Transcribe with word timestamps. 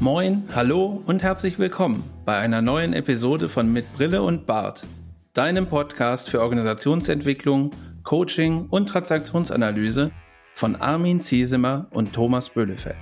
Moin, 0.00 0.44
hallo 0.54 1.02
und 1.06 1.22
herzlich 1.22 1.58
willkommen 1.58 2.02
bei 2.24 2.36
einer 2.36 2.62
neuen 2.62 2.94
Episode 2.94 3.48
von 3.48 3.72
Mit 3.72 3.92
Brille 3.94 4.22
und 4.22 4.44
Bart, 4.44 4.82
deinem 5.34 5.68
Podcast 5.68 6.28
für 6.30 6.42
Organisationsentwicklung, 6.42 7.70
Coaching 8.02 8.66
und 8.68 8.88
Transaktionsanalyse 8.88 10.10
von 10.54 10.74
Armin 10.76 11.20
Ziesemer 11.20 11.86
und 11.90 12.12
Thomas 12.12 12.50
Böhlefeld. 12.50 12.96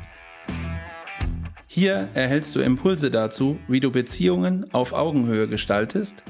Hier 1.67 2.09
erhältst 2.13 2.55
du 2.55 2.61
Impulse 2.61 3.11
dazu, 3.11 3.59
wie 3.67 3.81
du 3.81 3.91
Beziehungen 3.91 4.73
auf 4.75 4.93
Augenhöhe 4.93 5.49
gestaltest, 5.49 6.23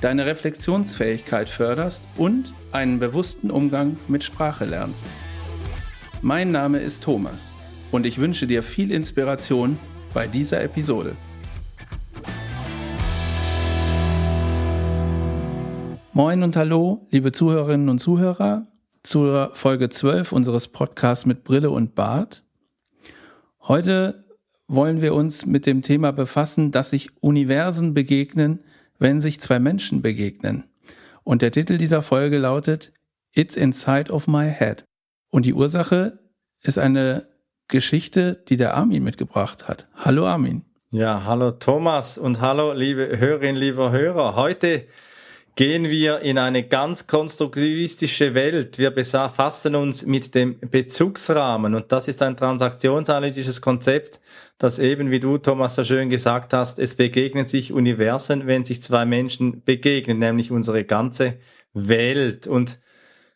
deine 0.00 0.24
Reflexionsfähigkeit 0.24 1.50
förderst 1.50 2.02
und 2.16 2.54
einen 2.72 2.98
bewussten 2.98 3.50
Umgang 3.50 3.98
mit 4.08 4.24
Sprache 4.24 4.64
lernst. 4.64 5.06
Mein 6.22 6.50
Name 6.50 6.78
ist 6.78 7.02
Thomas 7.02 7.53
und 7.94 8.06
ich 8.06 8.18
wünsche 8.18 8.48
dir 8.48 8.64
viel 8.64 8.90
Inspiration 8.90 9.78
bei 10.12 10.26
dieser 10.26 10.60
Episode. 10.64 11.14
Moin 16.12 16.42
und 16.42 16.56
hallo, 16.56 17.06
liebe 17.12 17.30
Zuhörerinnen 17.30 17.88
und 17.88 18.00
Zuhörer, 18.00 18.66
zur 19.04 19.52
Folge 19.54 19.90
12 19.90 20.32
unseres 20.32 20.66
Podcasts 20.66 21.24
mit 21.24 21.44
Brille 21.44 21.70
und 21.70 21.94
Bart. 21.94 22.42
Heute 23.60 24.24
wollen 24.66 25.00
wir 25.00 25.14
uns 25.14 25.46
mit 25.46 25.64
dem 25.64 25.80
Thema 25.80 26.10
befassen, 26.10 26.72
dass 26.72 26.90
sich 26.90 27.22
Universen 27.22 27.94
begegnen, 27.94 28.64
wenn 28.98 29.20
sich 29.20 29.40
zwei 29.40 29.60
Menschen 29.60 30.02
begegnen. 30.02 30.64
Und 31.22 31.42
der 31.42 31.52
Titel 31.52 31.78
dieser 31.78 32.02
Folge 32.02 32.38
lautet 32.38 32.92
It's 33.36 33.54
Inside 33.54 34.10
of 34.10 34.26
My 34.26 34.52
Head. 34.52 34.82
Und 35.30 35.46
die 35.46 35.54
Ursache 35.54 36.18
ist 36.64 36.78
eine 36.78 37.32
Geschichte, 37.68 38.42
die 38.48 38.56
der 38.56 38.74
Armin 38.74 39.02
mitgebracht 39.02 39.68
hat. 39.68 39.86
Hallo 39.94 40.26
Armin. 40.26 40.64
Ja, 40.90 41.24
hallo 41.24 41.50
Thomas 41.50 42.18
und 42.18 42.40
hallo 42.40 42.72
liebe 42.72 43.18
Hörerinnen, 43.18 43.56
lieber 43.56 43.90
Hörer. 43.90 44.36
Heute 44.36 44.86
gehen 45.56 45.84
wir 45.84 46.20
in 46.20 46.38
eine 46.38 46.66
ganz 46.66 47.06
konstruktivistische 47.06 48.34
Welt. 48.34 48.78
Wir 48.78 48.90
befassen 48.90 49.74
uns 49.76 50.04
mit 50.04 50.34
dem 50.34 50.58
Bezugsrahmen 50.60 51.74
und 51.74 51.92
das 51.92 52.08
ist 52.08 52.22
ein 52.22 52.36
transaktionsanalytisches 52.36 53.60
Konzept, 53.60 54.20
das 54.58 54.78
eben, 54.78 55.10
wie 55.10 55.20
du 55.20 55.38
Thomas 55.38 55.74
so 55.74 55.84
schön 55.84 56.10
gesagt 56.10 56.52
hast, 56.52 56.78
es 56.78 56.94
begegnen 56.94 57.46
sich 57.46 57.72
Universen, 57.72 58.46
wenn 58.46 58.64
sich 58.64 58.82
zwei 58.82 59.04
Menschen 59.04 59.62
begegnen, 59.64 60.18
nämlich 60.18 60.50
unsere 60.50 60.84
ganze 60.84 61.38
Welt. 61.72 62.46
Und 62.46 62.78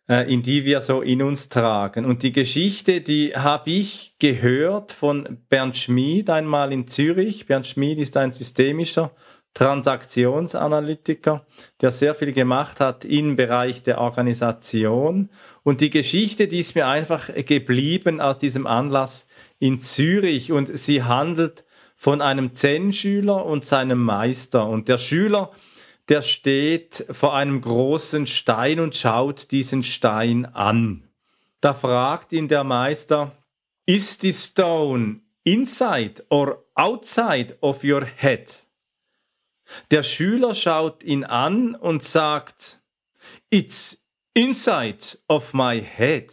in 0.09 0.43
die 0.43 0.65
wir 0.65 0.81
so 0.81 1.03
in 1.03 1.21
uns 1.21 1.51
tragen. 1.51 2.07
Und 2.07 2.23
die 2.23 2.33
Geschichte, 2.33 3.03
die 3.03 3.35
habe 3.35 3.71
ich 3.71 4.15
gehört 4.19 4.93
von 4.93 5.39
Bernd 5.51 5.77
Schmid 5.77 6.31
einmal 6.31 6.73
in 6.73 6.89
Zürich. 6.89 7.47
Bernd 7.47 7.67
Schmid 7.67 7.99
ist 7.99 8.17
ein 8.17 8.33
systemischer 8.33 9.11
Transaktionsanalytiker, 9.55 11.45
der 11.81 11.91
sehr 11.91 12.15
viel 12.15 12.33
gemacht 12.33 12.81
hat 12.81 13.05
im 13.05 13.37
Bereich 13.37 13.83
der 13.83 14.01
Organisation. 14.01 15.31
Und 15.63 15.81
die 15.81 15.91
Geschichte, 15.91 16.49
die 16.49 16.61
ist 16.61 16.75
mir 16.75 16.87
einfach 16.87 17.35
geblieben 17.35 18.21
aus 18.21 18.39
diesem 18.39 18.67
Anlass 18.67 19.27
in 19.59 19.81
Zürich 19.81 20.53
und 20.53 20.79
sie 20.79 21.03
handelt 21.03 21.65
von 21.97 22.23
einem 22.23 22.55
Zen-Schüler 22.55 23.45
und 23.45 23.65
seinem 23.65 24.03
Meister. 24.05 24.69
Und 24.69 24.87
der 24.87 24.99
Schüler, 24.99 25.51
der 26.09 26.23
steht 26.23 27.05
vor 27.11 27.35
einem 27.35 27.61
großen 27.61 28.27
Stein 28.27 28.81
und 28.81 28.95
schaut 28.95 29.51
diesen 29.51 29.83
Stein 29.83 30.47
an. 30.47 31.09
Da 31.61 31.75
fragt 31.75 32.33
ihn 32.33 32.49
der 32.49 32.65
Meister, 32.65 33.33
ist 33.85 34.23
die 34.23 34.33
Stone 34.33 35.21
inside 35.45 36.25
or 36.31 36.65
outside 36.75 37.57
of 37.61 37.85
your 37.85 38.05
head? 38.05 38.67
Der 39.91 40.03
Schüler 40.03 40.55
schaut 40.55 41.03
ihn 41.03 41.25
an 41.25 41.75
und 41.75 42.03
sagt, 42.03 42.81
It's 43.51 44.03
inside 44.35 45.19
of 45.27 45.53
my 45.53 45.81
head. 45.83 46.33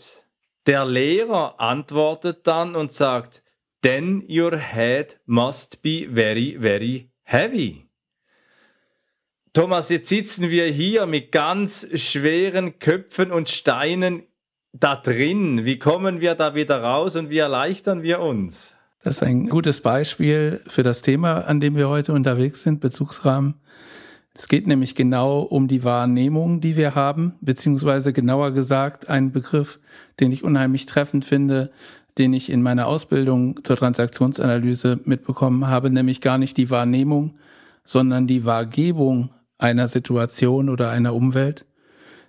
Der 0.66 0.85
Lehrer 0.85 1.59
antwortet 1.59 2.47
dann 2.47 2.75
und 2.75 2.94
sagt, 2.94 3.44
Then 3.81 4.23
your 4.27 4.57
head 4.57 5.19
must 5.25 5.81
be 5.81 6.07
very, 6.09 6.57
very 6.59 7.11
heavy. 7.23 7.84
Thomas, 9.55 9.88
jetzt 9.88 10.09
sitzen 10.09 10.49
wir 10.49 10.66
hier 10.66 11.05
mit 11.05 11.31
ganz 11.31 11.88
schweren 11.95 12.77
Köpfen 12.77 13.31
und 13.31 13.47
Steinen 13.47 14.23
da 14.73 14.97
drin. 14.97 15.63
Wie 15.63 15.79
kommen 15.79 16.19
wir 16.19 16.35
da 16.35 16.55
wieder 16.55 16.83
raus 16.83 17.16
und 17.16 17.29
wie 17.29 17.38
erleichtern 17.38 18.03
wir 18.03 18.19
uns? 18.19 18.75
Das 19.01 19.15
ist 19.15 19.23
ein 19.23 19.47
gutes 19.47 19.79
Beispiel 19.79 20.59
für 20.67 20.83
das 20.83 21.01
Thema, 21.01 21.45
an 21.47 21.61
dem 21.61 21.77
wir 21.77 21.88
heute 21.88 22.11
unterwegs 22.11 22.63
sind, 22.63 22.81
Bezugsrahmen. 22.81 23.53
Es 24.33 24.49
geht 24.49 24.67
nämlich 24.67 24.94
genau 24.94 25.39
um 25.39 25.69
die 25.69 25.85
Wahrnehmung, 25.85 26.59
die 26.59 26.75
wir 26.75 26.94
haben, 26.94 27.35
beziehungsweise 27.39 28.11
genauer 28.11 28.51
gesagt 28.51 29.07
ein 29.07 29.31
Begriff, 29.31 29.79
den 30.19 30.33
ich 30.33 30.44
unheimlich 30.44 30.85
treffend 30.85 31.23
finde, 31.23 31.71
den 32.17 32.33
ich 32.33 32.49
in 32.49 32.61
meiner 32.61 32.88
Ausbildung 32.88 33.63
zur 33.63 33.77
Transaktionsanalyse 33.77 34.99
mitbekommen 35.05 35.67
habe, 35.67 35.89
nämlich 35.89 36.19
gar 36.19 36.38
nicht 36.38 36.57
die 36.57 36.69
Wahrnehmung, 36.69 37.35
sondern 37.85 38.27
die 38.27 38.44
Wahrgebung 38.44 39.29
einer 39.57 39.88
Situation 39.88 40.69
oder 40.69 40.89
einer 40.89 41.13
Umwelt. 41.13 41.66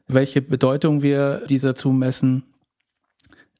Welche 0.07 0.43
Bedeutung 0.43 1.03
wir 1.03 1.43
dieser 1.49 1.75
zumessen, 1.75 2.45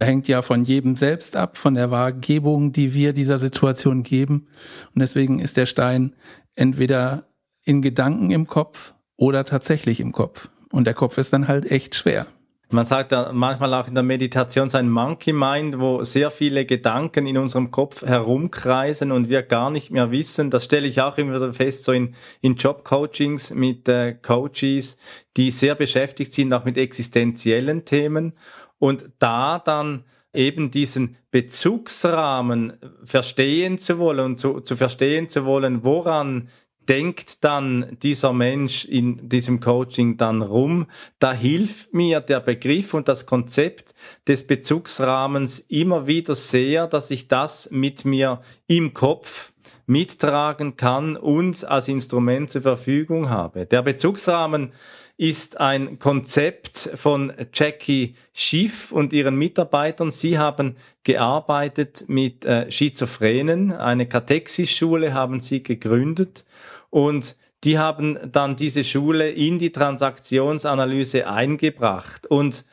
hängt 0.01 0.29
ja 0.29 0.43
von 0.43 0.65
jedem 0.65 0.97
selbst 0.97 1.37
ab, 1.37 1.57
von 1.57 1.75
der 1.75 1.91
Wahrgebung, 1.91 2.73
die 2.73 2.95
wir 2.95 3.13
dieser 3.13 3.39
Situation 3.39 4.03
geben. 4.03 4.49
Und 4.95 5.01
deswegen 5.01 5.39
ist 5.39 5.57
der 5.57 5.67
Stein 5.67 6.15
entweder 6.55 7.25
in 7.65 7.83
Gedanken 7.83 8.31
im 8.31 8.47
Kopf 8.47 8.95
oder 9.17 9.45
tatsächlich 9.45 10.01
im 10.01 10.13
Kopf. 10.13 10.51
Und 10.71 10.87
der 10.87 10.95
Kopf 10.95 11.19
ist 11.19 11.33
dann 11.33 11.49
halt 11.49 11.71
echt 11.71 11.95
schwer. 11.95 12.27
Man 12.69 12.85
sagt 12.85 13.13
ja 13.13 13.31
manchmal 13.33 13.73
auch 13.75 13.87
in 13.87 13.95
der 13.95 14.03
Meditation 14.03 14.69
sein 14.69 14.91
Monkey 14.91 15.33
Mind, 15.33 15.79
wo 15.79 16.03
sehr 16.03 16.31
viele 16.31 16.67
Gedanken 16.67 17.27
in 17.27 17.39
unserem 17.39 17.71
Kopf 17.71 18.03
herumkreisen 18.03 19.13
und 19.13 19.29
wir 19.29 19.45
gar 19.45 19.71
nicht 19.71 19.93
mehr 19.93 20.11
wissen. 20.11 20.51
Das 20.51 20.65
stelle 20.65 20.89
ich 20.89 21.01
auch 21.01 21.17
immer 21.17 21.37
wieder 21.37 21.53
fest, 21.53 21.85
so 21.85 21.93
in, 21.93 22.15
in 22.41 22.57
Jobcoachings 22.57 23.55
mit 23.55 23.89
äh, 23.89 24.15
Coaches, 24.15 24.99
die 25.37 25.51
sehr 25.53 25.77
beschäftigt 25.77 26.33
sind, 26.33 26.53
auch 26.53 26.65
mit 26.65 26.77
existenziellen 26.77 27.85
Themen. 27.85 28.33
Und 28.79 29.11
da 29.21 29.61
dann 29.61 30.03
eben 30.35 30.73
diesen 30.73 31.17
Bezugsrahmen 31.31 32.75
verstehen 33.05 33.79
zu 33.79 33.99
wollen 33.99 34.25
und 34.25 34.41
zu, 34.41 34.61
zu 34.61 34.77
verstehen 34.77 35.29
zu 35.29 35.45
wollen, 35.45 35.85
woran 35.85 36.49
denkt 36.89 37.45
dann 37.45 37.97
dieser 38.03 38.33
Mensch 38.33 38.85
in 38.85 39.29
diesem 39.29 39.61
Coaching 39.61 40.17
dann 40.17 40.43
rum. 40.43 40.87
Da 41.19 41.33
hilft 41.33 41.95
mir 41.95 42.21
der 42.21 42.41
Begriff 42.41 42.95
und 42.95 43.09
das 43.09 43.27
Konzept 43.27 43.95
des 44.27 44.47
Bezugsrahmens 44.47 45.59
immer 45.59 46.07
wieder 46.07 46.35
sehr, 46.35 46.87
dass 46.87 47.11
ich 47.11 47.29
das 47.29 47.71
mit 47.71 48.05
mir 48.05 48.41
im 48.67 48.95
Kopf 48.95 49.53
mittragen 49.87 50.77
kann 50.77 51.17
und 51.17 51.65
als 51.65 51.89
Instrument 51.89 52.51
zur 52.51 52.63
Verfügung 52.63 53.31
habe. 53.31 53.67
Der 53.67 53.83
Bezugsrahmen 53.83 54.73
ist 55.17 55.61
ein 55.61 55.99
Konzept 55.99 56.91
von 56.95 57.33
Jackie 57.55 58.17
Schiff 58.35 58.93
und 58.93 59.15
ihren 59.15 59.37
Mitarbeitern. 59.37 60.11
Sie 60.11 60.39
haben 60.39 60.77
gearbeitet 61.05 62.05
mit 62.09 62.45
äh, 62.45 62.71
Schizophrenen. 62.71 63.73
Eine 63.73 64.07
Katexis-Schule 64.07 65.15
haben 65.15 65.41
sie 65.41 65.63
gegründet 65.63 66.45
und 66.91 67.37
die 67.65 67.79
haben 67.79 68.19
dann 68.31 68.57
diese 68.57 68.85
Schule 68.85 69.31
in 69.31 69.59
die 69.59 69.73
Transaktionsanalyse 69.73 71.29
eingebracht. 71.29 72.27
Und 72.27 72.65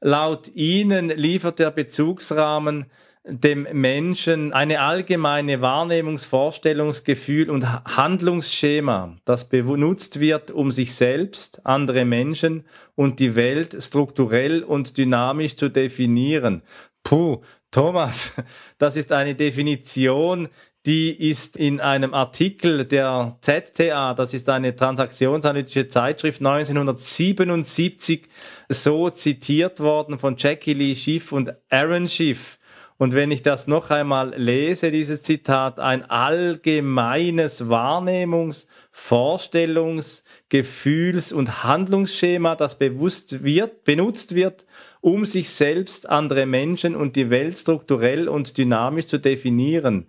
laut 0.00 0.48
ihnen 0.54 1.08
liefert 1.08 1.58
der 1.58 1.70
Bezugsrahmen 1.70 2.86
dem 3.28 3.66
Menschen 3.72 4.52
eine 4.52 4.80
allgemeine 4.80 5.60
Wahrnehmungsvorstellungsgefühl 5.60 7.50
und 7.50 7.66
Handlungsschema, 7.84 9.16
das 9.24 9.48
benutzt 9.48 10.20
wird, 10.20 10.52
um 10.52 10.70
sich 10.70 10.94
selbst, 10.94 11.66
andere 11.66 12.04
Menschen 12.04 12.64
und 12.94 13.18
die 13.18 13.34
Welt 13.34 13.76
strukturell 13.80 14.62
und 14.62 14.96
dynamisch 14.96 15.56
zu 15.56 15.68
definieren. 15.68 16.62
Puh, 17.02 17.42
Thomas, 17.72 18.32
das 18.78 18.94
ist 18.94 19.10
eine 19.10 19.34
Definition, 19.34 20.48
die 20.86 21.30
ist 21.30 21.56
in 21.56 21.80
einem 21.80 22.14
Artikel 22.14 22.84
der 22.84 23.36
ZTA, 23.40 24.14
das 24.14 24.32
ist 24.32 24.48
eine 24.48 24.76
transaktionsanalytische 24.76 25.88
Zeitschrift, 25.88 26.38
1977 26.40 28.28
so 28.68 29.10
zitiert 29.10 29.80
worden 29.80 30.16
von 30.16 30.36
Jackie 30.38 30.74
Lee 30.74 30.94
Schiff 30.94 31.32
und 31.32 31.52
Aaron 31.70 32.06
Schiff. 32.06 32.58
Und 32.98 33.14
wenn 33.14 33.30
ich 33.30 33.42
das 33.42 33.66
noch 33.66 33.90
einmal 33.90 34.32
lese, 34.36 34.90
dieses 34.90 35.20
Zitat, 35.22 35.80
ein 35.80 36.08
allgemeines 36.08 37.68
Wahrnehmungs-, 37.68 38.66
Vorstellungs-, 38.90 40.24
Gefühls- 40.48 41.32
und 41.32 41.64
Handlungsschema, 41.64 42.54
das 42.54 42.78
bewusst 42.78 43.44
wird, 43.44 43.84
benutzt 43.84 44.34
wird, 44.34 44.64
um 45.02 45.26
sich 45.26 45.50
selbst, 45.50 46.08
andere 46.08 46.46
Menschen 46.46 46.96
und 46.96 47.16
die 47.16 47.28
Welt 47.28 47.58
strukturell 47.58 48.28
und 48.28 48.56
dynamisch 48.56 49.06
zu 49.06 49.18
definieren. 49.18 50.06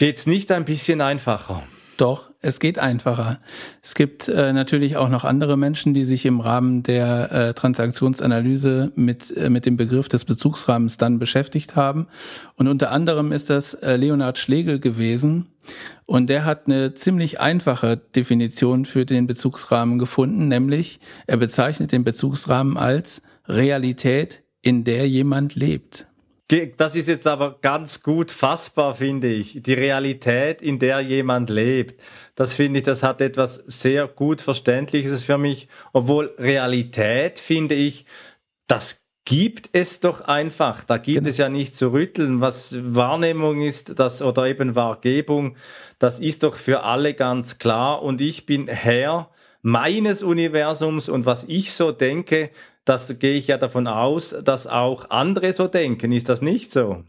Geht's 0.00 0.26
nicht 0.26 0.50
ein 0.50 0.64
bisschen 0.64 1.02
einfacher? 1.02 1.62
Doch, 1.98 2.30
es 2.40 2.58
geht 2.58 2.78
einfacher. 2.78 3.38
Es 3.82 3.94
gibt 3.94 4.28
äh, 4.28 4.54
natürlich 4.54 4.96
auch 4.96 5.10
noch 5.10 5.24
andere 5.24 5.58
Menschen, 5.58 5.92
die 5.92 6.04
sich 6.06 6.24
im 6.24 6.40
Rahmen 6.40 6.82
der 6.82 7.30
äh, 7.30 7.52
Transaktionsanalyse 7.52 8.92
mit, 8.94 9.36
äh, 9.36 9.50
mit 9.50 9.66
dem 9.66 9.76
Begriff 9.76 10.08
des 10.08 10.24
Bezugsrahmens 10.24 10.96
dann 10.96 11.18
beschäftigt 11.18 11.76
haben. 11.76 12.06
Und 12.56 12.66
unter 12.66 12.92
anderem 12.92 13.30
ist 13.30 13.50
das 13.50 13.74
äh, 13.74 13.96
Leonhard 13.96 14.38
Schlegel 14.38 14.80
gewesen. 14.80 15.50
Und 16.06 16.30
der 16.30 16.46
hat 16.46 16.62
eine 16.64 16.94
ziemlich 16.94 17.38
einfache 17.38 17.98
Definition 17.98 18.86
für 18.86 19.04
den 19.04 19.26
Bezugsrahmen 19.26 19.98
gefunden, 19.98 20.48
nämlich 20.48 20.98
er 21.26 21.36
bezeichnet 21.36 21.92
den 21.92 22.04
Bezugsrahmen 22.04 22.78
als 22.78 23.20
Realität, 23.46 24.44
in 24.62 24.84
der 24.84 25.06
jemand 25.06 25.56
lebt. 25.56 26.06
Das 26.76 26.96
ist 26.96 27.06
jetzt 27.06 27.28
aber 27.28 27.58
ganz 27.60 28.02
gut 28.02 28.30
fassbar, 28.30 28.96
finde 28.96 29.28
ich. 29.28 29.62
Die 29.62 29.74
Realität, 29.74 30.62
in 30.62 30.80
der 30.80 31.00
jemand 31.00 31.48
lebt. 31.48 32.02
Das 32.34 32.54
finde 32.54 32.80
ich, 32.80 32.84
das 32.84 33.02
hat 33.04 33.20
etwas 33.20 33.54
sehr 33.66 34.08
gut 34.08 34.40
Verständliches 34.40 35.22
für 35.22 35.38
mich. 35.38 35.68
Obwohl 35.92 36.34
Realität, 36.38 37.38
finde 37.38 37.76
ich, 37.76 38.04
das 38.66 39.06
gibt 39.24 39.68
es 39.72 40.00
doch 40.00 40.22
einfach. 40.22 40.82
Da 40.82 40.96
gibt 40.96 41.18
genau. 41.18 41.30
es 41.30 41.36
ja 41.36 41.48
nicht 41.48 41.76
zu 41.76 41.92
rütteln. 41.92 42.40
Was 42.40 42.76
Wahrnehmung 42.94 43.60
ist, 43.60 44.00
das 44.00 44.20
oder 44.20 44.46
eben 44.46 44.74
Wahrgebung, 44.74 45.56
das 46.00 46.18
ist 46.18 46.42
doch 46.42 46.56
für 46.56 46.82
alle 46.82 47.14
ganz 47.14 47.58
klar. 47.58 48.02
Und 48.02 48.20
ich 48.20 48.44
bin 48.44 48.66
Herr 48.66 49.30
meines 49.62 50.22
Universums 50.22 51.08
und 51.08 51.26
was 51.26 51.44
ich 51.44 51.74
so 51.74 51.92
denke, 51.92 52.50
das 52.84 53.18
gehe 53.18 53.34
ich 53.34 53.46
ja 53.46 53.58
davon 53.58 53.86
aus, 53.86 54.34
dass 54.44 54.66
auch 54.66 55.10
andere 55.10 55.52
so 55.52 55.66
denken. 55.66 56.12
Ist 56.12 56.28
das 56.28 56.42
nicht 56.42 56.72
so? 56.72 57.04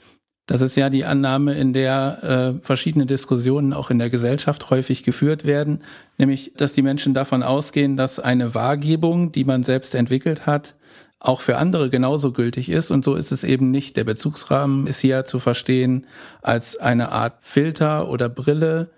Das 0.48 0.62
ist 0.62 0.76
ja 0.76 0.90
die 0.90 1.06
Annahme, 1.06 1.54
in 1.54 1.72
der 1.72 2.58
äh, 2.60 2.64
verschiedene 2.66 3.06
Diskussionen 3.06 3.74
auch 3.74 3.90
in 3.90 4.00
der 4.00 4.10
Gesellschaft 4.10 4.70
häufig 4.70 5.04
geführt 5.04 5.46
werden, 5.46 5.82
nämlich 6.18 6.54
dass 6.58 6.74
die 6.74 6.82
Menschen 6.82 7.14
davon 7.14 7.42
ausgehen, 7.44 7.96
dass 7.96 8.20
eine 8.20 8.54
Wahrgebung, 8.54 9.32
die 9.32 9.46
man 9.46 9.64
selbst 9.64 9.96
entwickelt 9.96 10.46
hat, 10.46 10.76
auch 11.20 11.42
für 11.42 11.58
andere 11.58 11.90
genauso 11.90 12.32
gültig 12.32 12.70
ist. 12.70 12.92
Und 12.92 13.06
so 13.06 13.16
ist 13.16 13.32
es 13.32 13.44
eben 13.44 13.72
nicht. 13.72 13.96
Der 13.96 14.04
Bezugsrahmen 14.04 14.88
ist 14.88 15.00
hier 15.00 15.24
zu 15.24 15.40
verstehen 15.40 16.08
als 16.42 16.76
eine 16.78 17.12
Art 17.12 17.38
Filter 17.42 18.10
oder 18.10 18.28
Brille, 18.28 18.90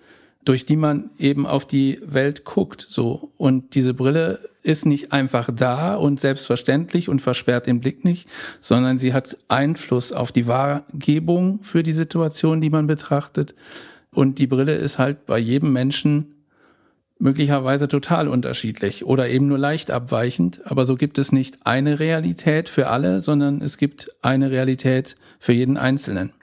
durch 0.45 0.65
die 0.65 0.77
man 0.77 1.11
eben 1.17 1.45
auf 1.45 1.65
die 1.65 1.99
Welt 2.03 2.45
guckt, 2.45 2.85
so. 2.89 3.31
Und 3.37 3.75
diese 3.75 3.93
Brille 3.93 4.39
ist 4.63 4.85
nicht 4.85 5.11
einfach 5.11 5.49
da 5.53 5.95
und 5.95 6.19
selbstverständlich 6.19 7.09
und 7.09 7.21
versperrt 7.21 7.67
den 7.67 7.81
Blick 7.81 8.05
nicht, 8.05 8.27
sondern 8.61 8.97
sie 8.97 9.13
hat 9.13 9.37
Einfluss 9.49 10.11
auf 10.11 10.31
die 10.31 10.47
Wahrgebung 10.47 11.59
für 11.61 11.83
die 11.83 11.93
Situation, 11.93 12.61
die 12.61 12.69
man 12.69 12.87
betrachtet. 12.87 13.55
Und 14.11 14.39
die 14.39 14.47
Brille 14.47 14.75
ist 14.75 14.99
halt 14.99 15.25
bei 15.25 15.37
jedem 15.37 15.73
Menschen 15.73 16.33
möglicherweise 17.19 17.87
total 17.87 18.27
unterschiedlich 18.27 19.05
oder 19.05 19.29
eben 19.29 19.47
nur 19.47 19.57
leicht 19.57 19.91
abweichend. 19.91 20.61
Aber 20.65 20.85
so 20.85 20.95
gibt 20.95 21.17
es 21.17 21.31
nicht 21.31 21.65
eine 21.65 21.99
Realität 21.99 22.69
für 22.69 22.87
alle, 22.87 23.19
sondern 23.19 23.61
es 23.61 23.77
gibt 23.77 24.11
eine 24.21 24.51
Realität 24.51 25.15
für 25.39 25.53
jeden 25.53 25.77
Einzelnen. 25.77 26.33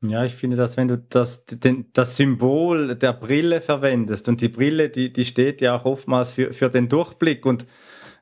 Ja, 0.00 0.24
ich 0.24 0.34
finde, 0.36 0.56
dass 0.56 0.76
wenn 0.76 0.86
du 0.86 0.96
das, 0.96 1.44
den, 1.44 1.86
das 1.92 2.16
Symbol 2.16 2.94
der 2.94 3.12
Brille 3.12 3.60
verwendest 3.60 4.28
und 4.28 4.40
die 4.40 4.48
Brille, 4.48 4.90
die, 4.90 5.12
die 5.12 5.24
steht 5.24 5.60
ja 5.60 5.76
auch 5.76 5.84
oftmals 5.84 6.30
für, 6.30 6.52
für 6.52 6.68
den 6.70 6.88
Durchblick 6.88 7.44
und 7.44 7.66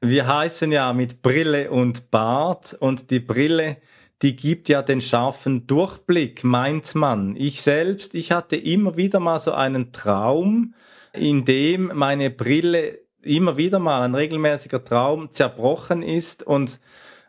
wir 0.00 0.26
heißen 0.26 0.72
ja 0.72 0.92
mit 0.94 1.20
Brille 1.20 1.70
und 1.70 2.10
Bart 2.10 2.74
und 2.80 3.10
die 3.10 3.20
Brille, 3.20 3.76
die 4.22 4.36
gibt 4.36 4.70
ja 4.70 4.80
den 4.80 5.02
scharfen 5.02 5.66
Durchblick, 5.66 6.44
meint 6.44 6.94
man. 6.94 7.36
Ich 7.36 7.60
selbst, 7.60 8.14
ich 8.14 8.32
hatte 8.32 8.56
immer 8.56 8.96
wieder 8.96 9.20
mal 9.20 9.38
so 9.38 9.52
einen 9.52 9.92
Traum, 9.92 10.74
in 11.12 11.44
dem 11.44 11.92
meine 11.94 12.30
Brille 12.30 13.00
immer 13.20 13.58
wieder 13.58 13.80
mal 13.80 14.02
ein 14.02 14.14
regelmäßiger 14.14 14.82
Traum 14.82 15.30
zerbrochen 15.30 16.02
ist 16.02 16.46
und 16.46 16.80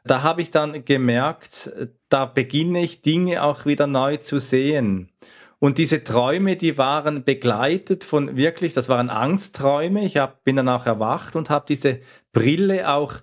da 0.10 0.24
habe 0.24 0.42
ich 0.42 0.52
dann 0.52 0.86
gemerkt, 0.86 1.72
da 2.10 2.26
beginne 2.26 2.84
ich 2.84 3.02
Dinge 3.02 3.44
auch 3.44 3.66
wieder 3.66 3.88
neu 3.88 4.18
zu 4.18 4.40
sehen. 4.40 5.12
Und 5.60 5.80
diese 5.80 6.04
Träume, 6.04 6.56
die 6.56 6.78
waren 6.78 7.24
begleitet 7.24 8.04
von 8.04 8.38
wirklich, 8.38 8.74
das 8.74 8.90
waren 8.90 9.10
Angstträume. 9.10 10.06
Ich 10.06 10.18
hab, 10.18 10.44
bin 10.44 10.56
dann 10.56 10.70
auch 10.70 10.86
erwacht 10.86 11.36
und 11.36 11.50
habe 11.50 11.66
diese 11.68 12.00
Brille 12.32 12.92
auch 12.94 13.16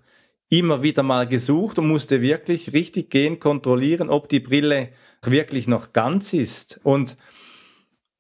immer 0.48 0.82
wieder 0.82 1.02
mal 1.02 1.28
gesucht 1.28 1.78
und 1.78 1.88
musste 1.88 2.22
wirklich 2.22 2.72
richtig 2.72 3.10
gehen, 3.10 3.38
kontrollieren, 3.38 4.10
ob 4.10 4.28
die 4.28 4.40
Brille 4.40 4.90
wirklich 5.22 5.68
noch 5.68 5.92
ganz 5.92 6.32
ist. 6.32 6.80
Und 6.82 7.16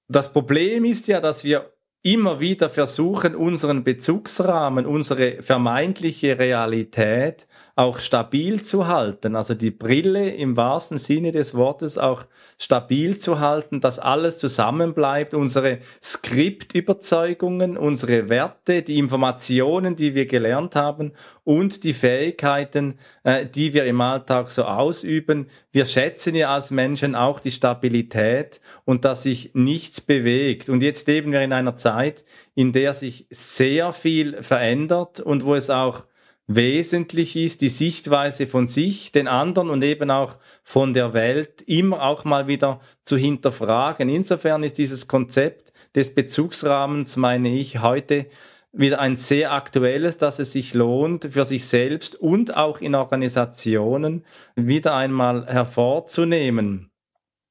das 0.08 0.32
Problem 0.32 0.84
ist 0.84 1.08
ja, 1.08 1.20
dass 1.20 1.44
wir 1.44 1.74
immer 2.02 2.38
wieder 2.38 2.68
versuchen, 2.70 3.34
unseren 3.34 3.82
Bezugsrahmen, 3.82 4.86
unsere 4.86 5.42
vermeintliche 5.42 6.38
Realität 6.38 7.46
auch 7.76 7.98
stabil 7.98 8.62
zu 8.62 8.86
halten, 8.86 9.34
also 9.34 9.54
die 9.54 9.72
Brille 9.72 10.30
im 10.30 10.56
wahrsten 10.56 10.96
Sinne 10.96 11.32
des 11.32 11.54
Wortes 11.54 11.98
auch 11.98 12.24
stabil 12.56 13.18
zu 13.18 13.40
halten, 13.40 13.80
dass 13.80 13.98
alles 13.98 14.38
zusammenbleibt, 14.38 15.34
unsere 15.34 15.78
Skriptüberzeugungen, 16.00 17.76
unsere 17.76 18.28
Werte, 18.28 18.82
die 18.82 18.98
Informationen, 18.98 19.96
die 19.96 20.14
wir 20.14 20.26
gelernt 20.26 20.76
haben 20.76 21.12
und 21.42 21.82
die 21.82 21.94
Fähigkeiten, 21.94 22.98
äh, 23.24 23.44
die 23.44 23.74
wir 23.74 23.86
im 23.86 24.00
Alltag 24.00 24.50
so 24.50 24.64
ausüben. 24.64 25.48
Wir 25.72 25.84
schätzen 25.84 26.36
ja 26.36 26.54
als 26.54 26.70
Menschen 26.70 27.16
auch 27.16 27.40
die 27.40 27.50
Stabilität 27.50 28.60
und 28.84 29.04
dass 29.04 29.24
sich 29.24 29.50
nichts 29.54 30.00
bewegt. 30.00 30.68
Und 30.68 30.80
jetzt 30.82 31.08
leben 31.08 31.32
wir 31.32 31.42
in 31.42 31.52
einer 31.52 31.74
Zeit, 31.74 32.24
in 32.54 32.70
der 32.70 32.94
sich 32.94 33.26
sehr 33.30 33.92
viel 33.92 34.44
verändert 34.44 35.18
und 35.18 35.44
wo 35.44 35.56
es 35.56 35.70
auch 35.70 36.04
wesentlich 36.46 37.36
ist, 37.36 37.60
die 37.62 37.68
Sichtweise 37.68 38.46
von 38.46 38.68
sich, 38.68 39.12
den 39.12 39.28
anderen 39.28 39.70
und 39.70 39.82
eben 39.82 40.10
auch 40.10 40.36
von 40.62 40.92
der 40.92 41.14
Welt 41.14 41.62
immer 41.62 42.02
auch 42.02 42.24
mal 42.24 42.46
wieder 42.46 42.80
zu 43.04 43.16
hinterfragen. 43.16 44.08
Insofern 44.08 44.62
ist 44.62 44.78
dieses 44.78 45.08
Konzept 45.08 45.72
des 45.94 46.14
Bezugsrahmens, 46.14 47.16
meine 47.16 47.48
ich, 47.48 47.80
heute 47.80 48.26
wieder 48.72 49.00
ein 49.00 49.16
sehr 49.16 49.52
aktuelles, 49.52 50.18
dass 50.18 50.38
es 50.38 50.52
sich 50.52 50.74
lohnt, 50.74 51.24
für 51.30 51.44
sich 51.44 51.64
selbst 51.66 52.16
und 52.16 52.56
auch 52.56 52.80
in 52.80 52.94
Organisationen 52.94 54.24
wieder 54.56 54.94
einmal 54.96 55.46
hervorzunehmen. 55.46 56.90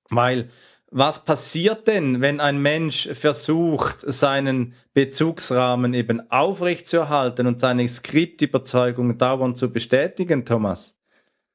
Weil 0.09 0.49
was 0.93 1.25
passiert 1.25 1.87
denn, 1.87 2.21
wenn 2.21 2.39
ein 2.39 2.61
Mensch 2.61 3.09
versucht, 3.13 4.01
seinen 4.01 4.73
Bezugsrahmen 4.93 5.95
eben 5.95 6.29
aufrechtzuerhalten 6.29 7.47
und 7.47 7.59
seine 7.59 7.87
Skriptüberzeugung 7.87 9.17
dauernd 9.17 9.57
zu 9.57 9.73
bestätigen, 9.73 10.45
Thomas? 10.45 10.99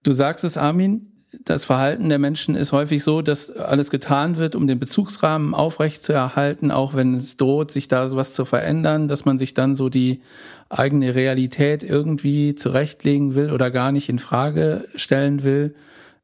Du 0.03 0.13
sagst 0.13 0.43
es, 0.43 0.57
Armin, 0.57 1.13
das 1.45 1.65
Verhalten 1.65 2.09
der 2.09 2.19
Menschen 2.19 2.57
ist 2.57 2.73
häufig 2.73 3.05
so, 3.05 3.23
dass 3.23 3.53
alles 3.53 3.91
getan 3.91 4.39
wird, 4.39 4.57
um 4.57 4.67
den 4.67 4.81
Bezugsrahmen 4.81 5.55
aufrechtzuerhalten, 5.55 6.73
auch 6.73 6.95
wenn 6.95 7.15
es 7.15 7.37
droht, 7.37 7.71
sich 7.71 7.87
da 7.87 8.09
sowas 8.09 8.33
zu 8.33 8.45
verändern, 8.45 9.07
dass 9.07 9.25
man 9.25 9.39
sich 9.39 9.55
dann 9.55 9.77
so 9.77 9.89
die 9.89 10.21
eigene 10.69 11.15
Realität 11.15 11.85
irgendwie 11.85 12.57
zurechtlegen 12.57 13.37
will 13.37 13.53
oder 13.53 13.71
gar 13.71 13.93
nicht 13.93 14.09
in 14.09 14.19
Frage 14.19 14.89
stellen 14.97 15.45
will. 15.45 15.77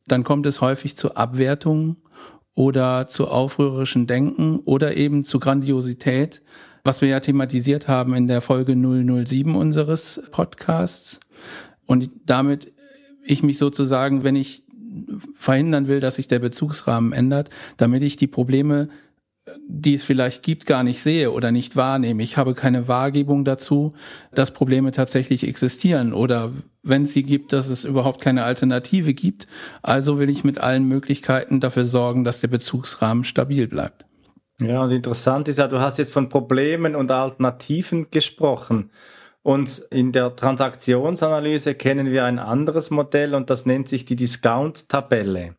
Dann 0.08 0.24
kommt 0.24 0.46
es 0.46 0.60
häufig 0.60 0.96
zu 0.96 1.14
Abwertungen 1.14 1.96
oder 2.54 3.06
zu 3.06 3.28
aufrührerischen 3.28 4.06
Denken 4.06 4.60
oder 4.60 4.96
eben 4.96 5.24
zu 5.24 5.38
Grandiosität, 5.38 6.42
was 6.84 7.00
wir 7.00 7.08
ja 7.08 7.20
thematisiert 7.20 7.88
haben 7.88 8.14
in 8.14 8.28
der 8.28 8.40
Folge 8.40 8.74
007 8.74 9.54
unseres 9.54 10.22
Podcasts. 10.30 11.20
Und 11.86 12.10
damit 12.26 12.72
ich 13.24 13.42
mich 13.42 13.58
sozusagen, 13.58 14.22
wenn 14.22 14.36
ich 14.36 14.62
verhindern 15.34 15.88
will, 15.88 16.00
dass 16.00 16.16
sich 16.16 16.28
der 16.28 16.38
Bezugsrahmen 16.38 17.12
ändert, 17.12 17.50
damit 17.76 18.02
ich 18.02 18.16
die 18.16 18.26
Probleme, 18.26 18.88
die 19.66 19.94
es 19.94 20.02
vielleicht 20.02 20.42
gibt, 20.42 20.64
gar 20.66 20.82
nicht 20.82 21.02
sehe 21.02 21.30
oder 21.30 21.52
nicht 21.52 21.76
wahrnehme. 21.76 22.22
Ich 22.22 22.36
habe 22.36 22.54
keine 22.54 22.88
Wahrgebung 22.88 23.44
dazu, 23.44 23.94
dass 24.32 24.52
Probleme 24.52 24.90
tatsächlich 24.90 25.46
existieren 25.46 26.12
oder 26.12 26.52
wenn 26.82 27.06
sie 27.06 27.22
gibt, 27.22 27.52
dass 27.52 27.68
es 27.68 27.84
überhaupt 27.84 28.20
keine 28.20 28.44
Alternative 28.44 29.12
gibt. 29.12 29.46
Also 29.82 30.18
will 30.18 30.30
ich 30.30 30.44
mit 30.44 30.58
allen 30.58 30.84
Möglichkeiten 30.84 31.60
dafür 31.60 31.84
sorgen, 31.84 32.24
dass 32.24 32.40
der 32.40 32.48
Bezugsrahmen 32.48 33.24
stabil 33.24 33.68
bleibt. 33.68 34.06
Ja, 34.60 34.82
und 34.82 34.92
interessant 34.92 35.48
ist 35.48 35.58
ja, 35.58 35.68
du 35.68 35.80
hast 35.80 35.98
jetzt 35.98 36.12
von 36.12 36.28
Problemen 36.28 36.94
und 36.94 37.10
Alternativen 37.10 38.10
gesprochen. 38.10 38.90
Und 39.42 39.78
in 39.90 40.12
der 40.12 40.36
Transaktionsanalyse 40.36 41.74
kennen 41.74 42.10
wir 42.10 42.24
ein 42.24 42.38
anderes 42.38 42.90
Modell 42.90 43.34
und 43.34 43.50
das 43.50 43.66
nennt 43.66 43.88
sich 43.88 44.06
die 44.06 44.16
Discount-Tabelle. 44.16 45.56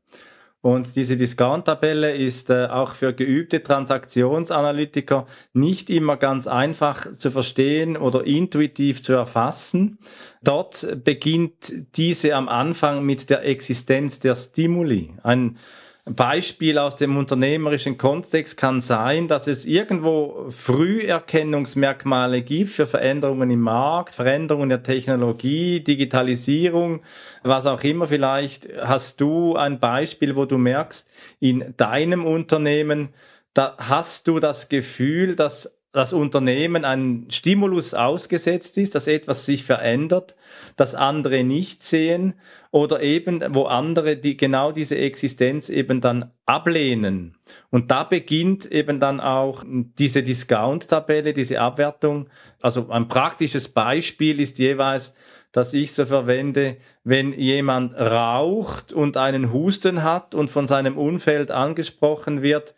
Und 0.66 0.96
diese 0.96 1.16
Discount-Tabelle 1.16 2.16
ist 2.16 2.50
äh, 2.50 2.66
auch 2.66 2.96
für 2.96 3.14
geübte 3.14 3.62
Transaktionsanalytiker 3.62 5.28
nicht 5.54 5.92
immer 5.92 6.18
ganz 6.18 6.48
einfach 6.48 7.12
zu 7.12 7.30
verstehen 7.30 7.96
oder 7.96 8.26
intuitiv 8.26 9.04
zu 9.04 9.14
erfassen. 9.14 10.00
Dort 10.42 11.04
beginnt 11.04 11.72
diese 11.96 12.34
am 12.34 12.50
Anfang 12.50 13.06
mit 13.06 13.30
der 13.30 13.46
Existenz 13.46 14.20
der 14.22 14.34
Stimuli. 14.34 15.14
Ein 15.22 15.58
Beispiel 16.06 16.78
aus 16.78 16.98
dem 16.98 17.18
unternehmerischen 17.18 17.98
Kontext 17.98 18.58
kann 18.58 18.80
sein, 18.80 19.28
dass 19.28 19.48
es 19.48 19.66
irgendwo 19.66 20.46
Früherkennungsmerkmale 20.50 22.44
gibt 22.44 22.70
für 22.70 22.86
Veränderungen 22.86 23.50
im 23.50 23.62
Markt, 23.62 24.14
Veränderungen 24.14 24.70
der 24.70 24.84
Technologie, 24.84 25.80
Digitalisierung, 25.80 27.02
was 27.42 27.66
auch 27.66 27.84
immer. 27.84 28.06
Vielleicht 28.06 28.70
hast 28.80 29.20
du 29.20 29.56
ein 29.56 29.80
Beispiel, 29.80 30.36
wo 30.36 30.46
du 30.46 30.60
merkst, 30.60 31.10
in 31.40 31.74
deinem 31.76 32.24
Unternehmen, 32.24 33.10
da 33.56 33.76
hast 33.80 34.28
du 34.28 34.40
das 34.40 34.70
Gefühl, 34.70 35.36
dass 35.36 35.75
das 35.96 36.12
Unternehmen 36.12 36.84
einen 36.84 37.32
Stimulus 37.32 37.94
ausgesetzt 37.94 38.78
ist, 38.78 38.96
dass 38.96 39.08
etwas 39.08 39.46
sich 39.46 39.64
verändert, 39.64 40.36
das 40.76 40.94
andere 40.94 41.46
nicht 41.46 41.82
sehen 41.82 42.34
oder 42.72 43.02
eben 43.02 43.42
wo 43.56 43.64
andere 43.64 44.18
die 44.18 44.36
genau 44.36 44.74
diese 44.74 44.98
Existenz 44.98 45.70
eben 45.70 46.02
dann 46.02 46.32
ablehnen. 46.46 47.38
Und 47.70 47.92
da 47.92 48.04
beginnt 48.04 48.66
eben 48.66 49.00
dann 49.00 49.22
auch 49.22 49.64
diese 49.66 50.22
Discount-Tabelle, 50.22 51.32
diese 51.32 51.62
Abwertung. 51.62 52.28
Also 52.62 52.90
ein 52.90 53.08
praktisches 53.08 53.70
Beispiel 53.70 54.42
ist 54.42 54.60
jeweils, 54.60 55.14
dass 55.54 55.72
ich 55.72 55.94
so 55.94 56.06
verwende, 56.06 56.76
wenn 57.06 57.32
jemand 57.32 57.96
raucht 57.96 58.92
und 58.92 59.16
einen 59.16 59.54
Husten 59.54 60.04
hat 60.04 60.36
und 60.36 60.50
von 60.50 60.68
seinem 60.68 60.98
Umfeld 60.98 61.52
angesprochen 61.52 62.42
wird, 62.42 62.76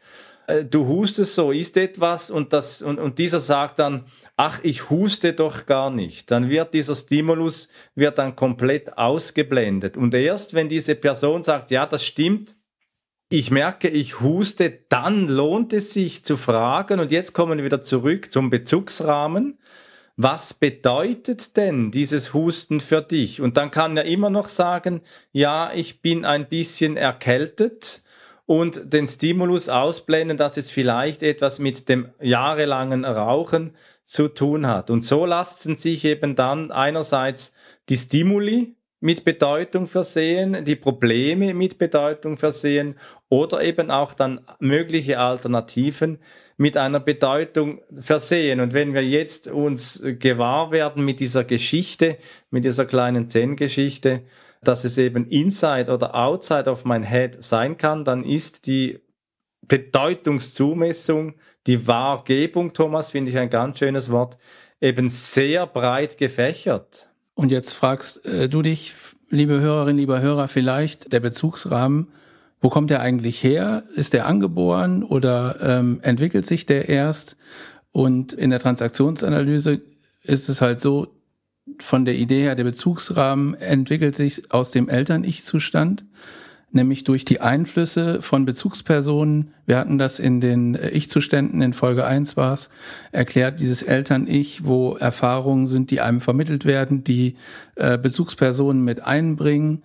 äh, 0.47 0.65
du 0.65 0.87
hustest 0.87 1.35
so, 1.35 1.51
ist 1.51 1.77
etwas 1.77 2.31
und, 2.31 2.53
das, 2.53 2.81
und, 2.81 2.99
und 2.99 3.19
dieser 3.19 3.39
sagt 3.39 3.79
dann, 3.79 4.05
ach, 4.37 4.59
ich 4.63 4.89
huste 4.89 5.33
doch 5.33 5.65
gar 5.65 5.91
nicht. 5.91 6.31
Dann 6.31 6.49
wird 6.49 6.73
dieser 6.73 6.95
Stimulus, 6.95 7.67
wird 7.95 8.17
dann 8.17 8.35
komplett 8.35 8.97
ausgeblendet. 8.97 9.97
Und 9.97 10.13
erst 10.13 10.53
wenn 10.53 10.69
diese 10.69 10.95
Person 10.95 11.43
sagt, 11.43 11.69
ja, 11.71 11.85
das 11.85 12.05
stimmt, 12.05 12.55
ich 13.29 13.51
merke, 13.51 13.89
ich 13.89 14.21
huste, 14.21 14.85
dann 14.87 15.27
lohnt 15.27 15.73
es 15.73 15.91
sich 15.91 16.23
zu 16.23 16.37
fragen, 16.37 17.01
und 17.01 17.11
jetzt 17.11 17.33
kommen 17.33 17.57
wir 17.57 17.65
wieder 17.65 17.81
zurück 17.81 18.31
zum 18.31 18.49
Bezugsrahmen. 18.49 19.59
Was 20.15 20.53
bedeutet 20.53 21.57
denn 21.57 21.91
dieses 21.91 22.33
Husten 22.33 22.79
für 22.79 23.01
dich? 23.01 23.41
Und 23.41 23.57
dann 23.57 23.69
kann 23.69 23.97
er 23.97 24.05
immer 24.05 24.29
noch 24.29 24.47
sagen, 24.47 25.01
ja, 25.33 25.71
ich 25.73 26.01
bin 26.01 26.23
ein 26.23 26.47
bisschen 26.47 26.95
erkältet 26.95 28.01
und 28.47 28.93
den 28.93 29.07
Stimulus 29.07 29.69
ausblenden, 29.69 30.37
dass 30.37 30.57
es 30.57 30.71
vielleicht 30.71 31.21
etwas 31.21 31.59
mit 31.59 31.87
dem 31.89 32.09
jahrelangen 32.19 33.05
Rauchen 33.05 33.75
zu 34.05 34.29
tun 34.29 34.67
hat. 34.67 34.89
Und 34.89 35.03
so 35.03 35.25
lassen 35.25 35.75
sich 35.75 36.05
eben 36.05 36.35
dann 36.35 36.71
einerseits 36.71 37.53
die 37.89 37.97
Stimuli 37.97 38.77
mit 38.99 39.25
Bedeutung 39.25 39.85
versehen, 39.85 40.65
die 40.65 40.77
Probleme 40.77 41.53
mit 41.53 41.77
Bedeutung 41.77 42.37
versehen 42.37 42.95
oder 43.29 43.61
eben 43.61 43.91
auch 43.91 44.13
dann 44.13 44.41
mögliche 44.59 45.19
Alternativen 45.19 46.17
mit 46.55 46.77
einer 46.77 47.01
Bedeutung 47.01 47.81
versehen. 47.99 48.61
Und 48.61 48.73
wenn 48.73 48.93
wir 48.93 49.03
jetzt 49.03 49.49
uns 49.49 50.01
gewahr 50.03 50.71
werden 50.71 51.03
mit 51.03 51.19
dieser 51.19 51.43
Geschichte, 51.43 52.17
mit 52.49 52.63
dieser 52.63 52.85
kleinen 52.85 53.29
Zen-Geschichte, 53.29 54.23
dass 54.61 54.83
es 54.83 54.97
eben 54.97 55.27
inside 55.27 55.91
oder 55.91 56.15
outside 56.15 56.69
of 56.69 56.85
my 56.85 57.03
head 57.03 57.43
sein 57.43 57.77
kann, 57.77 58.03
dann 58.03 58.23
ist 58.23 58.67
die 58.67 58.99
Bedeutungszumessung, 59.67 61.35
die 61.65 61.87
Wahrgebung, 61.87 62.73
Thomas, 62.73 63.11
finde 63.11 63.31
ich 63.31 63.37
ein 63.37 63.49
ganz 63.49 63.79
schönes 63.79 64.09
Wort, 64.11 64.37
eben 64.79 65.09
sehr 65.09 65.67
breit 65.67 66.17
gefächert. 66.17 67.09
Und 67.33 67.51
jetzt 67.51 67.73
fragst 67.73 68.25
äh, 68.25 68.49
du 68.49 68.61
dich, 68.61 68.93
liebe 69.29 69.59
Hörerin, 69.59 69.97
lieber 69.97 70.21
Hörer, 70.21 70.47
vielleicht 70.47 71.11
der 71.11 71.19
Bezugsrahmen, 71.19 72.07
wo 72.59 72.69
kommt 72.69 72.89
der 72.89 73.01
eigentlich 73.01 73.43
her? 73.43 73.83
Ist 73.95 74.13
der 74.13 74.25
angeboren 74.25 75.03
oder 75.03 75.57
ähm, 75.61 75.99
entwickelt 76.01 76.45
sich 76.45 76.65
der 76.65 76.89
erst? 76.89 77.37
Und 77.91 78.33
in 78.33 78.49
der 78.49 78.59
Transaktionsanalyse 78.59 79.81
ist 80.23 80.49
es 80.49 80.61
halt 80.61 80.79
so, 80.79 81.07
von 81.79 82.05
der 82.05 82.15
Idee 82.15 82.41
her, 82.41 82.55
der 82.55 82.63
Bezugsrahmen 82.63 83.53
entwickelt 83.55 84.15
sich 84.15 84.51
aus 84.51 84.71
dem 84.71 84.89
Eltern-Ich-Zustand, 84.89 86.05
nämlich 86.71 87.03
durch 87.03 87.25
die 87.25 87.39
Einflüsse 87.39 88.21
von 88.21 88.45
Bezugspersonen. 88.45 89.53
Wir 89.65 89.77
hatten 89.77 89.97
das 89.97 90.19
in 90.19 90.41
den 90.41 90.77
Ich-Zuständen, 90.91 91.61
in 91.61 91.73
Folge 91.73 92.05
1 92.05 92.37
war 92.37 92.53
es, 92.53 92.69
erklärt, 93.11 93.59
dieses 93.59 93.81
Eltern-Ich, 93.81 94.65
wo 94.65 94.95
Erfahrungen 94.95 95.67
sind, 95.67 95.91
die 95.91 96.01
einem 96.01 96.21
vermittelt 96.21 96.65
werden, 96.65 97.03
die 97.03 97.35
äh, 97.75 97.97
Bezugspersonen 97.97 98.83
mit 98.83 99.03
einbringen. 99.03 99.83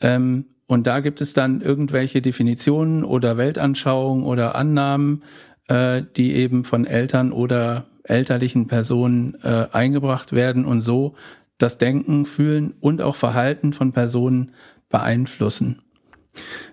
Ähm, 0.00 0.46
und 0.66 0.86
da 0.86 1.00
gibt 1.00 1.20
es 1.20 1.32
dann 1.32 1.62
irgendwelche 1.62 2.22
Definitionen 2.22 3.02
oder 3.02 3.36
Weltanschauungen 3.36 4.24
oder 4.24 4.54
Annahmen, 4.54 5.24
äh, 5.66 6.02
die 6.16 6.34
eben 6.34 6.64
von 6.64 6.84
Eltern 6.84 7.32
oder 7.32 7.86
elterlichen 8.04 8.66
Personen 8.66 9.36
äh, 9.42 9.66
eingebracht 9.72 10.32
werden 10.32 10.64
und 10.64 10.80
so 10.80 11.14
das 11.58 11.78
Denken, 11.78 12.24
Fühlen 12.24 12.74
und 12.80 13.02
auch 13.02 13.16
Verhalten 13.16 13.72
von 13.72 13.92
Personen 13.92 14.52
beeinflussen. 14.88 15.82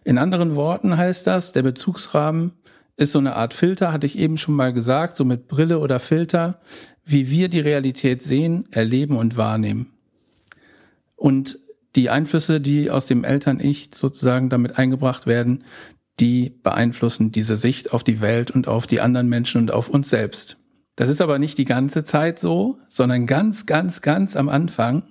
In 0.04 0.18
anderen 0.18 0.56
Worten 0.56 0.98
heißt 0.98 1.28
das, 1.28 1.52
der 1.52 1.64
Bezugsrahmen 1.64 2.54
ist 2.96 3.12
so 3.12 3.20
eine 3.20 3.36
Art 3.36 3.54
Filter, 3.54 3.92
hatte 3.92 4.08
ich 4.08 4.18
eben 4.18 4.38
schon 4.38 4.56
mal 4.56 4.74
gesagt, 4.74 5.18
so 5.18 5.26
mit 5.26 5.48
Brille 5.48 5.80
oder 5.80 6.00
Filter, 6.00 6.60
wie 7.06 7.30
wir 7.30 7.48
die 7.48 7.60
Realität 7.60 8.22
sehen, 8.22 8.68
erleben 8.72 9.16
und 9.16 9.38
wahrnehmen. 9.38 9.92
Und 11.16 11.60
die 11.96 12.10
Einflüsse, 12.10 12.62
die 12.62 12.92
aus 12.92 13.08
dem 13.08 13.24
Eltern-Ich 13.24 13.90
sozusagen 13.94 14.50
damit 14.50 14.78
eingebracht 14.78 15.26
werden, 15.26 15.64
die 16.20 16.50
beeinflussen 16.64 17.32
diese 17.32 17.58
Sicht 17.58 17.94
auf 17.94 18.04
die 18.04 18.22
Welt 18.22 18.52
und 18.52 18.68
auf 18.68 18.88
die 18.88 19.02
anderen 19.02 19.30
Menschen 19.30 19.62
und 19.62 19.72
auf 19.72 19.90
uns 19.90 20.10
selbst. 20.10 20.58
Das 20.98 21.10
ist 21.10 21.22
aber 21.22 21.38
nicht 21.38 21.60
die 21.60 21.66
ganze 21.66 22.04
Zeit 22.04 22.40
so, 22.40 22.80
sondern 22.90 23.28
ganz, 23.28 23.68
ganz, 23.68 24.02
ganz 24.02 24.36
am 24.36 24.50
Anfang 24.50 25.04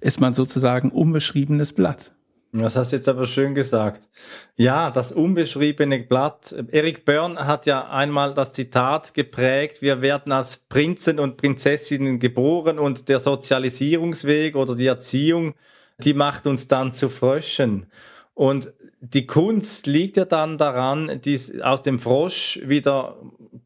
ist 0.00 0.20
man 0.20 0.34
sozusagen 0.34 0.92
unbeschriebenes 0.92 1.72
Blatt. 1.72 2.12
Das 2.52 2.76
hast 2.76 2.92
du 2.92 2.96
jetzt 2.96 3.08
aber 3.08 3.26
schön 3.26 3.54
gesagt. 3.54 4.08
Ja, 4.56 4.90
das 4.90 5.12
unbeschriebene 5.12 6.00
Blatt. 6.00 6.54
Erik 6.72 7.06
Börn 7.06 7.38
hat 7.38 7.64
ja 7.64 7.88
einmal 7.88 8.34
das 8.34 8.52
Zitat 8.52 9.14
geprägt, 9.14 9.80
wir 9.80 10.02
werden 10.02 10.30
als 10.32 10.58
Prinzen 10.58 11.18
und 11.18 11.38
Prinzessinnen 11.38 12.18
geboren 12.18 12.78
und 12.78 13.08
der 13.08 13.20
Sozialisierungsweg 13.20 14.56
oder 14.56 14.76
die 14.76 14.88
Erziehung, 14.88 15.54
die 16.00 16.12
macht 16.12 16.46
uns 16.46 16.68
dann 16.68 16.92
zu 16.92 17.08
Fröschen. 17.08 17.86
Und 18.34 18.74
die 19.00 19.26
Kunst 19.26 19.86
liegt 19.86 20.18
ja 20.18 20.26
dann 20.26 20.58
daran, 20.58 21.20
dies 21.24 21.58
aus 21.60 21.82
dem 21.82 21.98
Frosch 21.98 22.60
wieder 22.64 23.16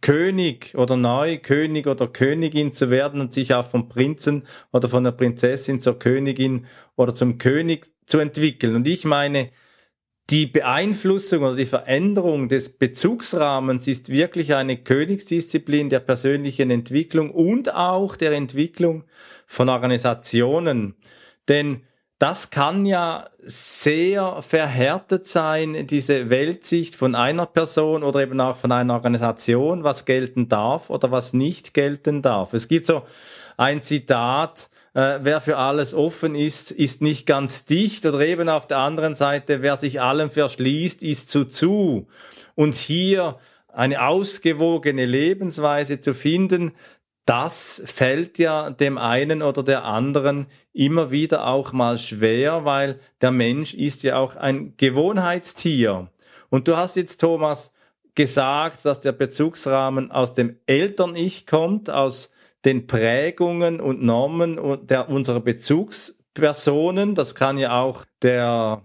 König 0.00 0.74
oder 0.76 0.96
neu 0.96 1.38
König 1.38 1.86
oder 1.88 2.06
Königin 2.06 2.72
zu 2.72 2.88
werden 2.90 3.20
und 3.20 3.32
sich 3.32 3.52
auch 3.52 3.66
vom 3.66 3.88
Prinzen 3.88 4.44
oder 4.72 4.88
von 4.88 5.02
der 5.02 5.10
Prinzessin 5.10 5.80
zur 5.80 5.98
Königin 5.98 6.66
oder 6.96 7.14
zum 7.14 7.38
König 7.38 7.90
zu 8.06 8.18
entwickeln. 8.18 8.76
Und 8.76 8.86
ich 8.86 9.04
meine, 9.04 9.50
die 10.30 10.46
Beeinflussung 10.46 11.42
oder 11.42 11.56
die 11.56 11.66
Veränderung 11.66 12.48
des 12.48 12.78
Bezugsrahmens 12.78 13.88
ist 13.88 14.10
wirklich 14.10 14.54
eine 14.54 14.76
Königsdisziplin 14.76 15.90
der 15.90 16.00
persönlichen 16.00 16.70
Entwicklung 16.70 17.30
und 17.30 17.74
auch 17.74 18.16
der 18.16 18.32
Entwicklung 18.32 19.04
von 19.46 19.68
Organisationen. 19.68 20.94
Denn 21.48 21.82
das 22.24 22.48
kann 22.48 22.86
ja 22.86 23.28
sehr 23.38 24.40
verhärtet 24.40 25.26
sein, 25.26 25.86
diese 25.86 26.30
Weltsicht 26.30 26.96
von 26.96 27.14
einer 27.14 27.44
Person 27.44 28.02
oder 28.02 28.22
eben 28.22 28.40
auch 28.40 28.56
von 28.56 28.72
einer 28.72 28.94
Organisation, 28.94 29.84
was 29.84 30.06
gelten 30.06 30.48
darf 30.48 30.88
oder 30.88 31.10
was 31.10 31.34
nicht 31.34 31.74
gelten 31.74 32.22
darf. 32.22 32.54
Es 32.54 32.66
gibt 32.66 32.86
so 32.86 33.02
ein 33.58 33.82
Zitat, 33.82 34.70
äh, 34.94 35.18
wer 35.20 35.42
für 35.42 35.58
alles 35.58 35.92
offen 35.92 36.34
ist, 36.34 36.70
ist 36.70 37.02
nicht 37.02 37.26
ganz 37.26 37.66
dicht 37.66 38.06
oder 38.06 38.20
eben 38.20 38.48
auf 38.48 38.66
der 38.66 38.78
anderen 38.78 39.14
Seite, 39.14 39.60
wer 39.60 39.76
sich 39.76 40.00
allem 40.00 40.30
verschließt, 40.30 41.02
ist 41.02 41.28
zu 41.28 41.44
zu. 41.44 42.06
Und 42.54 42.74
hier 42.74 43.36
eine 43.68 44.00
ausgewogene 44.00 45.04
Lebensweise 45.04 46.00
zu 46.00 46.14
finden, 46.14 46.72
das 47.24 47.82
fällt 47.86 48.38
ja 48.38 48.70
dem 48.70 48.98
einen 48.98 49.42
oder 49.42 49.62
der 49.62 49.84
anderen 49.84 50.46
immer 50.72 51.10
wieder 51.10 51.46
auch 51.46 51.72
mal 51.72 51.98
schwer, 51.98 52.64
weil 52.64 53.00
der 53.20 53.30
Mensch 53.30 53.74
ist 53.74 54.02
ja 54.02 54.18
auch 54.18 54.36
ein 54.36 54.74
Gewohnheitstier. 54.76 56.10
Und 56.50 56.68
du 56.68 56.76
hast 56.76 56.96
jetzt, 56.96 57.20
Thomas, 57.20 57.74
gesagt, 58.14 58.84
dass 58.84 59.00
der 59.00 59.12
Bezugsrahmen 59.12 60.10
aus 60.12 60.34
dem 60.34 60.58
Eltern-Ich 60.66 61.46
kommt, 61.46 61.90
aus 61.90 62.30
den 62.64 62.86
Prägungen 62.86 63.80
und 63.80 64.02
Normen 64.02 64.86
der, 64.86 65.08
unserer 65.08 65.40
Bezugspersonen. 65.40 67.14
Das 67.14 67.34
kann 67.34 67.58
ja 67.58 67.80
auch 67.80 68.04
der 68.22 68.82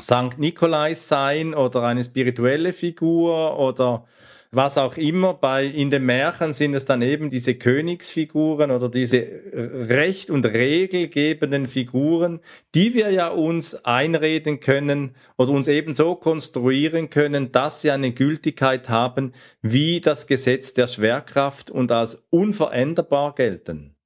Sankt 0.00 0.38
Nikolais 0.38 1.08
sein 1.08 1.54
oder 1.54 1.82
eine 1.82 2.04
spirituelle 2.04 2.72
Figur 2.72 3.58
oder 3.58 4.04
was 4.50 4.78
auch 4.78 4.96
immer. 4.96 5.34
Bei, 5.34 5.64
in 5.64 5.90
den 5.90 6.04
Märchen 6.04 6.52
sind 6.52 6.74
es 6.74 6.84
dann 6.84 7.02
eben 7.02 7.30
diese 7.30 7.54
Königsfiguren 7.54 8.70
oder 8.70 8.88
diese 8.88 9.18
recht- 9.52 10.30
und 10.30 10.46
regelgebenden 10.46 11.66
Figuren, 11.66 12.40
die 12.74 12.94
wir 12.94 13.10
ja 13.10 13.28
uns 13.28 13.84
einreden 13.84 14.60
können 14.60 15.14
oder 15.36 15.52
uns 15.52 15.68
eben 15.68 15.94
so 15.94 16.14
konstruieren 16.14 17.10
können, 17.10 17.52
dass 17.52 17.82
sie 17.82 17.90
eine 17.90 18.12
Gültigkeit 18.12 18.88
haben 18.88 19.32
wie 19.60 20.00
das 20.00 20.26
Gesetz 20.26 20.72
der 20.72 20.86
Schwerkraft 20.86 21.70
und 21.70 21.92
als 21.92 22.26
unveränderbar 22.30 23.34
gelten. 23.34 23.96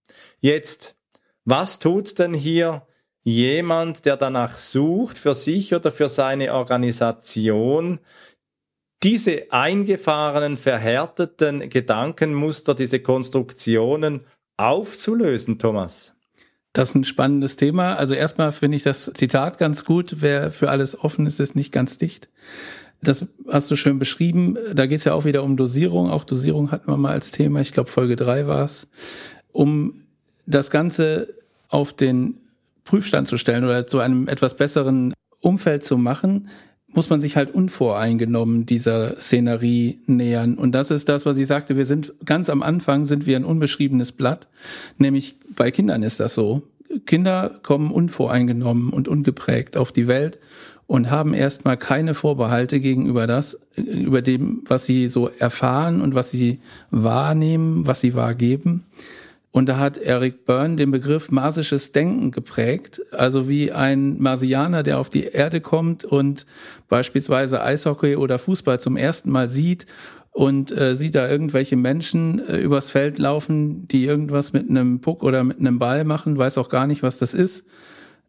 Jetzt, 0.41 0.97
was 1.45 1.79
tut 1.79 2.19
denn 2.19 2.35
hier 2.35 2.87
jemand, 3.23 4.05
der 4.05 4.17
danach 4.17 4.57
sucht, 4.57 5.19
für 5.19 5.35
sich 5.35 5.75
oder 5.75 5.93
für 5.93 6.09
seine 6.09 6.55
Organisation, 6.55 8.01
diese 9.03 9.51
eingefahrenen, 9.51 10.57
verhärteten 10.57 11.69
Gedankenmuster, 11.69 12.75
diese 12.75 13.01
Konstruktionen 13.01 14.21
aufzulösen, 14.57 15.59
Thomas? 15.59 16.17
Das 16.73 16.91
ist 16.91 16.95
ein 16.95 17.05
spannendes 17.05 17.57
Thema. 17.57 17.97
Also 17.97 18.15
erstmal 18.15 18.53
finde 18.53 18.77
ich 18.77 18.83
das 18.83 19.11
Zitat 19.15 19.59
ganz 19.59 19.85
gut. 19.85 20.17
Wer 20.21 20.51
für 20.51 20.71
alles 20.71 20.99
offen 20.99 21.27
ist, 21.27 21.39
ist 21.39 21.55
nicht 21.55 21.73
ganz 21.73 21.99
dicht. 21.99 22.31
Das 23.03 23.27
hast 23.49 23.71
du 23.71 23.77
schön 23.77 23.99
beschrieben. 23.99 24.57
Da 24.73 24.87
geht 24.87 25.01
es 25.01 25.05
ja 25.05 25.13
auch 25.13 25.25
wieder 25.25 25.43
um 25.43 25.57
Dosierung. 25.57 26.09
Auch 26.09 26.25
Dosierung 26.25 26.71
hatten 26.71 26.91
wir 26.91 26.97
mal 26.97 27.13
als 27.13 27.31
Thema. 27.31 27.61
Ich 27.61 27.73
glaube, 27.73 27.91
Folge 27.91 28.17
drei 28.17 28.47
war 28.47 28.65
es. 28.65 28.87
Um 29.51 30.05
das 30.47 30.71
Ganze 30.71 31.29
auf 31.69 31.93
den 31.93 32.39
Prüfstand 32.85 33.29
zu 33.29 33.37
stellen 33.37 33.65
oder 33.65 33.87
zu 33.87 33.99
einem 33.99 34.29
etwas 34.29 34.57
besseren 34.57 35.13
Umfeld 35.41 35.85
zu 35.85 35.99
machen, 35.99 36.49
muss 36.95 37.11
man 37.11 37.21
sich 37.21 37.37
halt 37.37 37.55
unvoreingenommen 37.55 38.67
dieser 38.67 39.19
Szenerie 39.19 39.99
nähern. 40.07 40.55
Und 40.55 40.73
das 40.73 40.91
ist 40.91 41.09
das, 41.09 41.25
was 41.27 41.39
ich 41.39 41.47
sagte. 41.47 41.77
Wir 41.77 41.87
sind 41.87 42.13
ganz 42.25 42.51
am 42.51 42.63
Anfang 42.63 43.05
sind 43.05 43.27
wir 43.27 43.37
ein 43.37 43.45
unbeschriebenes 43.45 44.13
Blatt. 44.13 44.49
Nämlich 44.99 45.37
bei 45.57 45.71
Kindern 45.71 46.03
ist 46.03 46.21
das 46.21 46.35
so. 46.35 46.63
Kinder 47.07 47.59
kommen 47.63 47.91
unvoreingenommen 47.91 48.91
und 48.91 49.09
ungeprägt 49.09 49.77
auf 49.77 49.93
die 49.93 50.07
Welt 50.07 50.39
und 50.87 51.11
haben 51.11 51.33
erstmal 51.33 51.79
keine 51.79 52.13
Vorbehalte 52.13 52.81
gegenüber 52.81 53.27
das, 53.27 53.59
über 53.77 54.21
dem, 54.21 54.63
was 54.67 54.85
sie 54.85 55.09
so 55.09 55.31
erfahren 55.39 56.03
und 56.03 56.15
was 56.15 56.31
sie 56.31 56.61
wahrnehmen, 56.91 57.87
was 57.87 58.03
sie 58.03 58.15
wahrgeben. 58.15 58.85
Und 59.53 59.69
da 59.69 59.79
hat 59.79 59.99
Eric 59.99 60.47
Byrne 60.47 60.77
den 60.77 60.91
Begriff 60.91 61.31
marsisches 61.31 61.93
Denken 61.93 62.31
geprägt, 62.31 63.03
also 63.13 63.49
wie 63.49 63.71
ein 63.71 64.21
Marsianer, 64.21 64.83
der 64.83 64.99
auf 64.99 65.11
die 65.11 65.25
Erde 65.25 65.61
kommt 65.61 66.07
und 66.07 66.47
beispielsweise 66.89 67.63
Eishockey 67.63 68.17
oder 68.17 68.39
Fußball 68.39 68.81
zum 68.81 68.97
ersten 68.97 69.31
Mal 69.31 69.51
sieht 69.51 69.85
und 70.31 70.73
äh, 70.73 70.97
sieht 70.97 71.15
da 71.15 71.29
irgendwelche 71.29 71.77
Menschen 71.77 72.39
äh, 72.49 72.57
übers 72.57 72.91
Feld 72.91 73.19
laufen, 73.19 73.87
die 73.89 74.07
irgendwas 74.07 74.55
mit 74.55 74.71
einem 74.71 75.01
Puck 75.03 75.23
oder 75.23 75.45
mit 75.45 75.61
einem 75.61 75.79
Ball 75.79 76.05
machen, 76.05 76.39
weiß 76.39 76.57
auch 76.57 76.71
gar 76.71 76.87
nicht, 76.87 77.03
was 77.03 77.19
das 77.19 77.35
ist 77.35 77.65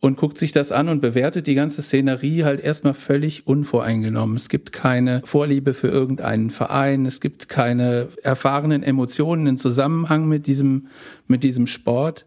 und 0.04 0.18
guckt 0.18 0.38
sich 0.38 0.52
das 0.52 0.74
an 0.74 0.90
und 0.90 1.00
bewertet 1.00 1.48
die 1.48 1.56
ganze 1.56 1.82
Szenerie 1.82 2.44
halt 2.44 2.60
erstmal 2.60 2.94
völlig 2.94 3.48
unvoreingenommen. 3.48 4.36
Es 4.36 4.50
gibt 4.50 4.74
keine 4.74 5.22
Vorliebe 5.24 5.74
für 5.74 5.88
irgendeinen 5.88 6.50
Verein, 6.50 7.06
es 7.06 7.22
gibt 7.22 7.48
keine 7.48 8.10
erfahrenen 8.22 8.84
Emotionen 8.84 9.48
in 9.48 9.58
Zusammenhang 9.58 10.28
mit 10.28 10.46
diesem, 10.46 10.88
mit 11.28 11.42
diesem 11.42 11.68
Sport. 11.68 12.26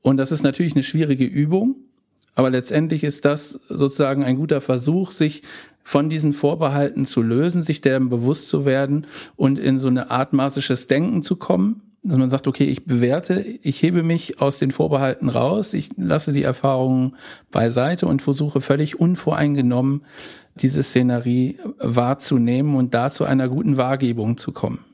Und 0.00 0.16
das 0.16 0.32
ist 0.32 0.42
natürlich 0.42 0.72
eine 0.72 0.84
schwierige 0.84 1.26
Übung, 1.26 1.76
aber 2.34 2.48
letztendlich 2.48 3.04
ist 3.04 3.26
das 3.26 3.60
sozusagen 3.68 4.24
ein 4.24 4.36
guter 4.36 4.62
Versuch, 4.62 5.12
sich 5.12 5.42
von 5.82 6.08
diesen 6.08 6.32
Vorbehalten 6.32 7.04
zu 7.04 7.20
lösen, 7.20 7.62
sich 7.62 7.82
deren 7.82 8.08
bewusst 8.08 8.48
zu 8.48 8.64
werden 8.64 9.06
und 9.36 9.58
in 9.58 9.76
so 9.76 9.88
eine 9.88 10.10
Art 10.10 10.32
maßisches 10.32 10.86
Denken 10.86 11.22
zu 11.22 11.36
kommen 11.36 11.91
dass 12.02 12.18
man 12.18 12.30
sagt, 12.30 12.48
okay, 12.48 12.64
ich 12.64 12.84
bewerte, 12.84 13.40
ich 13.40 13.82
hebe 13.82 14.02
mich 14.02 14.40
aus 14.40 14.58
den 14.58 14.72
Vorbehalten 14.72 15.28
raus, 15.28 15.72
ich 15.72 15.90
lasse 15.96 16.32
die 16.32 16.42
Erfahrungen 16.42 17.16
beiseite 17.50 18.06
und 18.06 18.22
versuche 18.22 18.60
völlig 18.60 18.98
unvoreingenommen 18.98 20.04
diese 20.56 20.82
Szenerie 20.82 21.58
wahrzunehmen 21.78 22.74
und 22.74 22.92
da 22.92 23.10
zu 23.10 23.24
einer 23.24 23.48
guten 23.48 23.76
Wahrgebung 23.76 24.36
zu 24.36 24.52
kommen. 24.52 24.84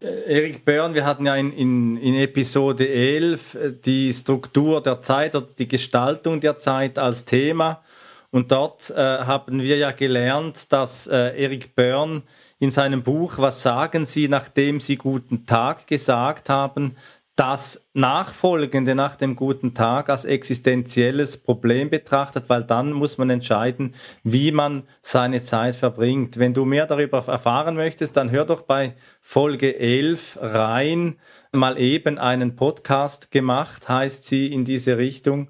Erik 0.00 0.64
Börn, 0.64 0.94
wir 0.94 1.04
hatten 1.04 1.26
ja 1.26 1.34
in, 1.34 1.52
in, 1.52 1.96
in 1.96 2.14
Episode 2.14 2.88
11 2.88 3.54
äh, 3.54 3.72
die 3.72 4.12
Struktur 4.12 4.80
der 4.80 5.00
Zeit 5.00 5.34
oder 5.34 5.48
die 5.58 5.66
Gestaltung 5.66 6.38
der 6.38 6.58
Zeit 6.58 6.98
als 6.98 7.24
Thema. 7.24 7.82
Und 8.30 8.52
dort 8.52 8.90
äh, 8.90 8.94
haben 8.94 9.60
wir 9.62 9.76
ja 9.76 9.90
gelernt, 9.90 10.72
dass 10.72 11.08
äh, 11.08 11.42
Erik 11.42 11.74
Börn 11.74 12.22
in 12.58 12.70
seinem 12.70 13.02
Buch 13.02 13.38
Was 13.38 13.62
sagen 13.62 14.04
Sie, 14.04 14.28
nachdem 14.28 14.80
Sie 14.80 14.96
guten 14.96 15.46
Tag 15.46 15.86
gesagt 15.86 16.48
haben, 16.48 16.96
das 17.38 17.88
Nachfolgende 17.94 18.96
nach 18.96 19.14
dem 19.14 19.36
guten 19.36 19.72
Tag 19.72 20.10
als 20.10 20.24
existenzielles 20.24 21.40
Problem 21.40 21.88
betrachtet, 21.88 22.48
weil 22.48 22.64
dann 22.64 22.92
muss 22.92 23.16
man 23.16 23.30
entscheiden, 23.30 23.94
wie 24.24 24.50
man 24.50 24.82
seine 25.02 25.40
Zeit 25.40 25.76
verbringt. 25.76 26.40
Wenn 26.40 26.52
du 26.52 26.64
mehr 26.64 26.86
darüber 26.86 27.24
erfahren 27.28 27.76
möchtest, 27.76 28.16
dann 28.16 28.32
hör 28.32 28.44
doch 28.44 28.62
bei 28.62 28.94
Folge 29.20 29.78
11 29.78 30.38
rein, 30.42 31.20
mal 31.52 31.78
eben 31.78 32.18
einen 32.18 32.56
Podcast 32.56 33.30
gemacht, 33.30 33.88
heißt 33.88 34.24
sie 34.24 34.52
in 34.52 34.64
diese 34.64 34.98
Richtung. 34.98 35.48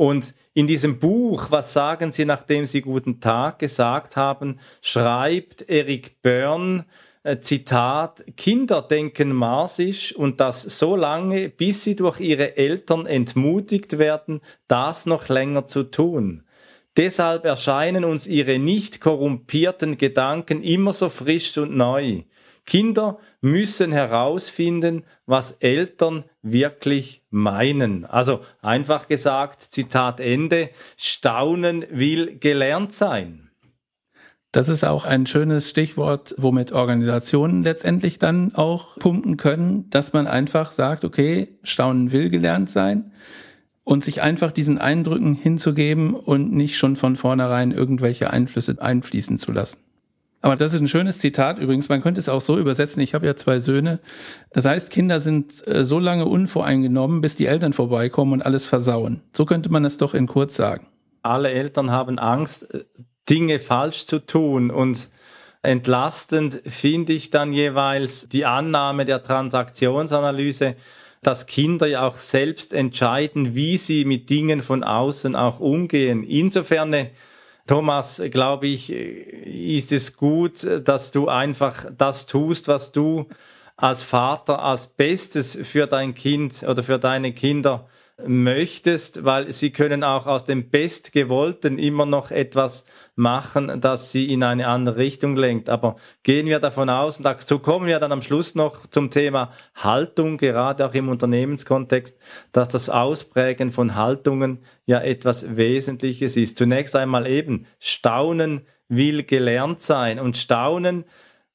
Und 0.00 0.32
in 0.54 0.66
diesem 0.66 0.98
Buch, 0.98 1.50
was 1.50 1.74
sagen 1.74 2.10
Sie, 2.10 2.24
nachdem 2.24 2.64
Sie 2.64 2.80
guten 2.80 3.20
Tag 3.20 3.58
gesagt 3.58 4.16
haben, 4.16 4.58
schreibt 4.80 5.68
Eric 5.68 6.22
Byrne, 6.22 6.86
äh, 7.22 7.40
Zitat, 7.40 8.24
Kinder 8.34 8.80
denken 8.80 9.30
marsisch 9.30 10.16
und 10.16 10.40
das 10.40 10.62
so 10.62 10.96
lange, 10.96 11.50
bis 11.50 11.84
sie 11.84 11.96
durch 11.96 12.18
ihre 12.18 12.56
Eltern 12.56 13.04
entmutigt 13.04 13.98
werden, 13.98 14.40
das 14.68 15.04
noch 15.04 15.28
länger 15.28 15.66
zu 15.66 15.82
tun. 15.82 16.44
Deshalb 16.96 17.44
erscheinen 17.44 18.04
uns 18.04 18.26
ihre 18.26 18.58
nicht 18.58 19.02
korrumpierten 19.02 19.98
Gedanken 19.98 20.62
immer 20.62 20.94
so 20.94 21.10
frisch 21.10 21.58
und 21.58 21.76
neu. 21.76 22.22
Kinder 22.66 23.18
müssen 23.40 23.92
herausfinden, 23.92 25.04
was 25.26 25.52
Eltern 25.52 26.24
wirklich 26.42 27.22
meinen. 27.30 28.04
Also 28.04 28.40
einfach 28.62 29.08
gesagt, 29.08 29.62
Zitat 29.62 30.20
Ende, 30.20 30.70
Staunen 30.96 31.84
will 31.90 32.38
gelernt 32.38 32.92
sein. 32.92 33.50
Das 34.52 34.68
ist 34.68 34.84
auch 34.84 35.04
ein 35.04 35.26
schönes 35.26 35.70
Stichwort, 35.70 36.34
womit 36.36 36.72
Organisationen 36.72 37.62
letztendlich 37.62 38.18
dann 38.18 38.54
auch 38.56 38.98
punkten 38.98 39.36
können, 39.36 39.88
dass 39.90 40.12
man 40.12 40.26
einfach 40.26 40.72
sagt, 40.72 41.04
okay, 41.04 41.56
Staunen 41.62 42.10
will 42.10 42.30
gelernt 42.30 42.68
sein 42.68 43.12
und 43.84 44.02
sich 44.02 44.22
einfach 44.22 44.50
diesen 44.50 44.78
Eindrücken 44.78 45.34
hinzugeben 45.34 46.14
und 46.14 46.52
nicht 46.52 46.78
schon 46.78 46.96
von 46.96 47.14
vornherein 47.14 47.70
irgendwelche 47.70 48.30
Einflüsse 48.30 48.76
einfließen 48.80 49.38
zu 49.38 49.52
lassen. 49.52 49.78
Aber 50.42 50.56
das 50.56 50.72
ist 50.72 50.80
ein 50.80 50.88
schönes 50.88 51.18
Zitat 51.18 51.58
übrigens. 51.58 51.88
Man 51.88 52.02
könnte 52.02 52.20
es 52.20 52.28
auch 52.28 52.40
so 52.40 52.58
übersetzen. 52.58 53.02
Ich 53.02 53.14
habe 53.14 53.26
ja 53.26 53.36
zwei 53.36 53.60
Söhne. 53.60 54.00
Das 54.52 54.64
heißt, 54.64 54.90
Kinder 54.90 55.20
sind 55.20 55.66
äh, 55.66 55.84
so 55.84 55.98
lange 55.98 56.24
unvoreingenommen, 56.24 57.20
bis 57.20 57.36
die 57.36 57.46
Eltern 57.46 57.72
vorbeikommen 57.72 58.32
und 58.32 58.42
alles 58.42 58.66
versauen. 58.66 59.20
So 59.34 59.44
könnte 59.44 59.70
man 59.70 59.84
es 59.84 59.98
doch 59.98 60.14
in 60.14 60.26
kurz 60.26 60.56
sagen. 60.56 60.86
Alle 61.22 61.50
Eltern 61.50 61.90
haben 61.90 62.18
Angst, 62.18 62.72
äh, 62.72 62.84
Dinge 63.28 63.58
falsch 63.58 64.06
zu 64.06 64.18
tun 64.18 64.70
und 64.70 65.10
entlastend 65.62 66.62
finde 66.66 67.12
ich 67.12 67.30
dann 67.30 67.52
jeweils 67.52 68.28
die 68.28 68.46
Annahme 68.46 69.04
der 69.04 69.22
Transaktionsanalyse, 69.22 70.74
dass 71.22 71.46
Kinder 71.46 71.86
ja 71.86 72.06
auch 72.06 72.16
selbst 72.16 72.72
entscheiden, 72.72 73.54
wie 73.54 73.76
sie 73.76 74.06
mit 74.06 74.30
Dingen 74.30 74.62
von 74.62 74.82
außen 74.82 75.36
auch 75.36 75.60
umgehen. 75.60 76.24
Insofern 76.24 77.08
Thomas, 77.70 78.20
glaube 78.32 78.66
ich, 78.66 78.90
ist 78.90 79.92
es 79.92 80.16
gut, 80.16 80.66
dass 80.84 81.12
du 81.12 81.28
einfach 81.28 81.86
das 81.96 82.26
tust, 82.26 82.66
was 82.66 82.90
du 82.90 83.28
als 83.76 84.02
Vater 84.02 84.60
als 84.60 84.88
Bestes 84.88 85.56
für 85.62 85.86
dein 85.86 86.14
Kind 86.14 86.64
oder 86.64 86.82
für 86.82 86.98
deine 86.98 87.32
Kinder 87.32 87.86
möchtest, 88.26 89.24
weil 89.24 89.52
sie 89.52 89.70
können 89.70 90.04
auch 90.04 90.26
aus 90.26 90.44
dem 90.44 90.70
Bestgewollten 90.70 91.78
immer 91.78 92.06
noch 92.06 92.30
etwas 92.30 92.84
machen, 93.14 93.80
das 93.80 94.12
sie 94.12 94.32
in 94.32 94.42
eine 94.42 94.66
andere 94.66 94.96
Richtung 94.96 95.36
lenkt. 95.36 95.68
Aber 95.68 95.96
gehen 96.22 96.46
wir 96.46 96.58
davon 96.58 96.88
aus, 96.88 97.18
und 97.18 97.24
dazu 97.24 97.58
kommen 97.58 97.86
wir 97.86 97.98
dann 97.98 98.12
am 98.12 98.22
Schluss 98.22 98.54
noch 98.54 98.86
zum 98.86 99.10
Thema 99.10 99.52
Haltung, 99.74 100.36
gerade 100.36 100.86
auch 100.86 100.94
im 100.94 101.08
Unternehmenskontext, 101.08 102.18
dass 102.52 102.68
das 102.68 102.88
Ausprägen 102.88 103.70
von 103.70 103.94
Haltungen 103.94 104.60
ja 104.86 105.00
etwas 105.00 105.56
Wesentliches 105.56 106.36
ist. 106.36 106.56
Zunächst 106.56 106.96
einmal 106.96 107.26
eben, 107.26 107.66
Staunen 107.78 108.66
will 108.88 109.22
gelernt 109.22 109.80
sein 109.80 110.18
und 110.18 110.36
Staunen 110.36 111.04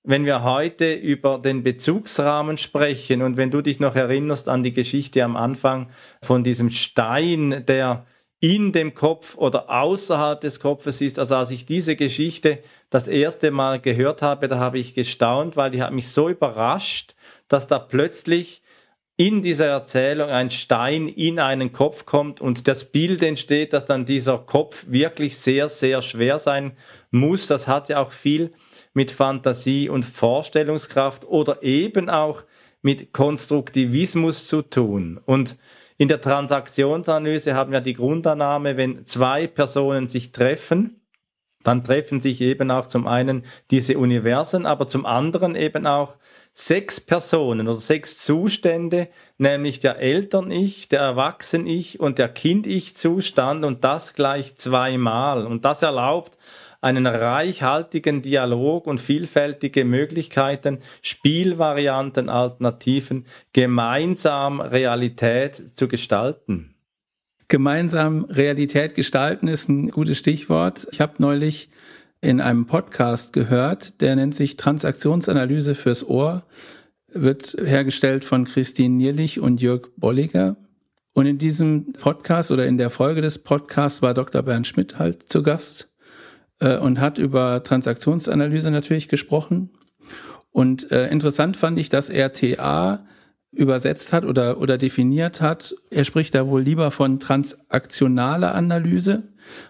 wenn 0.06 0.26
wir 0.26 0.44
heute 0.44 0.94
über 0.94 1.40
den 1.40 1.64
Bezugsrahmen 1.64 2.58
sprechen 2.58 3.22
und 3.22 3.38
wenn 3.38 3.52
du 3.52 3.62
dich 3.62 3.80
noch 3.80 3.96
erinnerst 3.96 4.50
an 4.50 4.64
die 4.64 4.72
Geschichte 4.72 5.24
am 5.24 5.36
Anfang 5.36 5.90
von 6.22 6.44
diesem 6.44 6.70
Stein, 6.70 7.66
der 7.68 8.06
in 8.40 8.72
dem 8.72 8.94
Kopf 8.94 9.36
oder 9.38 9.70
außerhalb 9.70 10.40
des 10.40 10.60
Kopfes 10.60 11.02
ist. 11.02 11.18
Also 11.18 11.36
als 11.36 11.52
ich 11.52 11.66
diese 11.66 11.96
Geschichte 11.96 12.60
das 12.90 13.08
erste 13.08 13.50
Mal 13.50 13.80
gehört 13.80 14.22
habe, 14.22 14.48
da 14.48 14.60
habe 14.60 14.78
ich 14.78 14.94
gestaunt, 14.94 15.58
weil 15.58 15.72
die 15.72 15.82
hat 15.82 15.94
mich 15.94 16.10
so 16.10 16.30
überrascht, 16.30 17.16
dass 17.48 17.66
da 17.66 17.80
plötzlich 17.80 18.62
in 19.18 19.42
dieser 19.42 19.68
Erzählung 19.68 20.30
ein 20.30 20.50
Stein 20.50 21.08
in 21.08 21.40
einen 21.40 21.72
Kopf 21.72 22.06
kommt 22.06 22.42
und 22.42 22.68
das 22.68 22.92
Bild 22.92 23.24
entsteht, 23.24 23.72
dass 23.72 23.86
dann 23.86 24.06
dieser 24.06 24.40
Kopf 24.40 24.86
wirklich 24.90 25.38
sehr, 25.38 25.70
sehr 25.70 26.02
schwer 26.02 26.38
sein 26.38 26.74
muss. 27.12 27.48
Das 27.48 27.68
hat 27.68 27.88
ja 27.88 28.02
auch 28.02 28.12
viel 28.12 28.52
mit 28.94 29.12
Fantasie 29.12 29.88
und 29.88 30.04
Vorstellungskraft 30.04 31.24
oder 31.26 31.64
eben 31.64 32.10
auch 32.10 32.44
mit 32.82 33.14
Konstruktivismus 33.14 34.48
zu 34.48 34.62
tun. 34.62 35.20
Und 35.26 35.58
in 35.98 36.10
der 36.10 36.20
Transaktionsanalyse 36.20 37.56
haben 37.56 37.72
wir 37.72 37.80
die 37.80 37.94
Grundannahme, 37.94 38.76
wenn 38.76 39.06
zwei 39.06 39.48
Personen 39.48 40.10
sich 40.10 40.34
treffen, 40.34 41.00
dann 41.68 41.84
treffen 41.84 42.22
sich 42.22 42.42
eben 42.42 42.72
auch 42.72 42.88
zum 42.88 43.08
einen 43.08 43.44
diese 43.72 43.98
Universen, 43.98 44.66
aber 44.66 44.88
zum 44.88 45.06
anderen 45.06 45.56
eben 45.56 45.88
auch 45.88 46.18
sechs 46.54 47.02
Personen 47.02 47.68
oder 47.68 47.78
sechs 47.78 48.24
Zustände, 48.24 49.10
nämlich 49.38 49.82
der 49.82 50.00
Eltern-Ich, 50.00 50.88
der 50.88 51.02
Erwachsen-Ich 51.02 52.00
und 52.00 52.18
der 52.18 52.30
Kind-Ich-Zustand 52.30 53.66
und 53.66 53.84
das 53.84 54.14
gleich 54.14 54.56
zweimal. 54.56 55.46
Und 55.46 55.66
das 55.66 55.82
erlaubt 55.82 56.38
einen 56.82 57.08
reichhaltigen 57.08 58.22
Dialog 58.22 58.86
und 58.86 59.00
vielfältige 59.00 59.84
Möglichkeiten, 59.86 60.80
Spielvarianten, 61.02 62.30
Alternativen, 62.30 63.26
gemeinsam 63.54 64.62
Realität 64.62 65.76
zu 65.76 65.88
gestalten. 65.88 66.75
Gemeinsam 67.48 68.26
Realität 68.26 68.96
gestalten 68.96 69.48
ist 69.48 69.70
ein 69.70 69.90
gutes 69.90 70.18
Stichwort. 70.18 70.88
Ich 70.92 71.00
habe 71.00 71.14
neulich 71.20 71.70
in 72.22 72.42
einem 72.42 72.66
Podcast 72.66 73.34
gehört, 73.34 74.02
der 74.02 74.16
nennt 74.16 74.34
sich 74.34 74.58
Transaktionsanalyse 74.58 75.76
fürs 75.76 76.08
Ohr, 76.08 76.44
wird 77.08 77.56
hergestellt 77.64 78.26
von 78.26 78.46
Christine 78.46 78.96
Nierlich 78.96 79.40
und 79.40 79.62
Jörg 79.62 79.90
Bolliger. 79.96 80.56
Und 81.14 81.28
in 81.28 81.38
diesem 81.38 81.94
Podcast 81.94 82.50
oder 82.52 82.66
in 82.66 82.80
der 82.80 82.90
Folge 82.90 83.22
des 83.22 83.38
Podcasts 83.38 84.02
war 84.02 84.16
Dr. 84.16 84.42
Bernd 84.42 84.66
Schmidt 84.66 84.98
halt 84.98 85.32
zu 85.32 85.44
Gast 85.44 85.88
äh, 86.60 86.78
und 86.78 87.00
hat 87.00 87.20
über 87.20 87.64
Transaktionsanalyse 87.64 88.72
natürlich 88.72 89.08
gesprochen. 89.08 89.70
Und 90.52 90.92
äh, 90.92 91.10
interessant 91.10 91.58
fand 91.58 91.78
ich, 91.78 91.90
dass 91.90 92.10
er 92.10 92.34
TA 92.34 93.06
übersetzt 93.56 94.14
hat 94.14 94.26
oder, 94.26 94.60
oder 94.60 94.78
definiert 94.78 95.42
hat. 95.42 95.76
Er 95.90 96.04
spricht 96.04 96.36
da 96.36 96.48
wohl 96.48 96.62
lieber 96.62 96.92
von 96.92 97.20
transaktionaler 97.20 98.54
Analyse, 98.54 99.24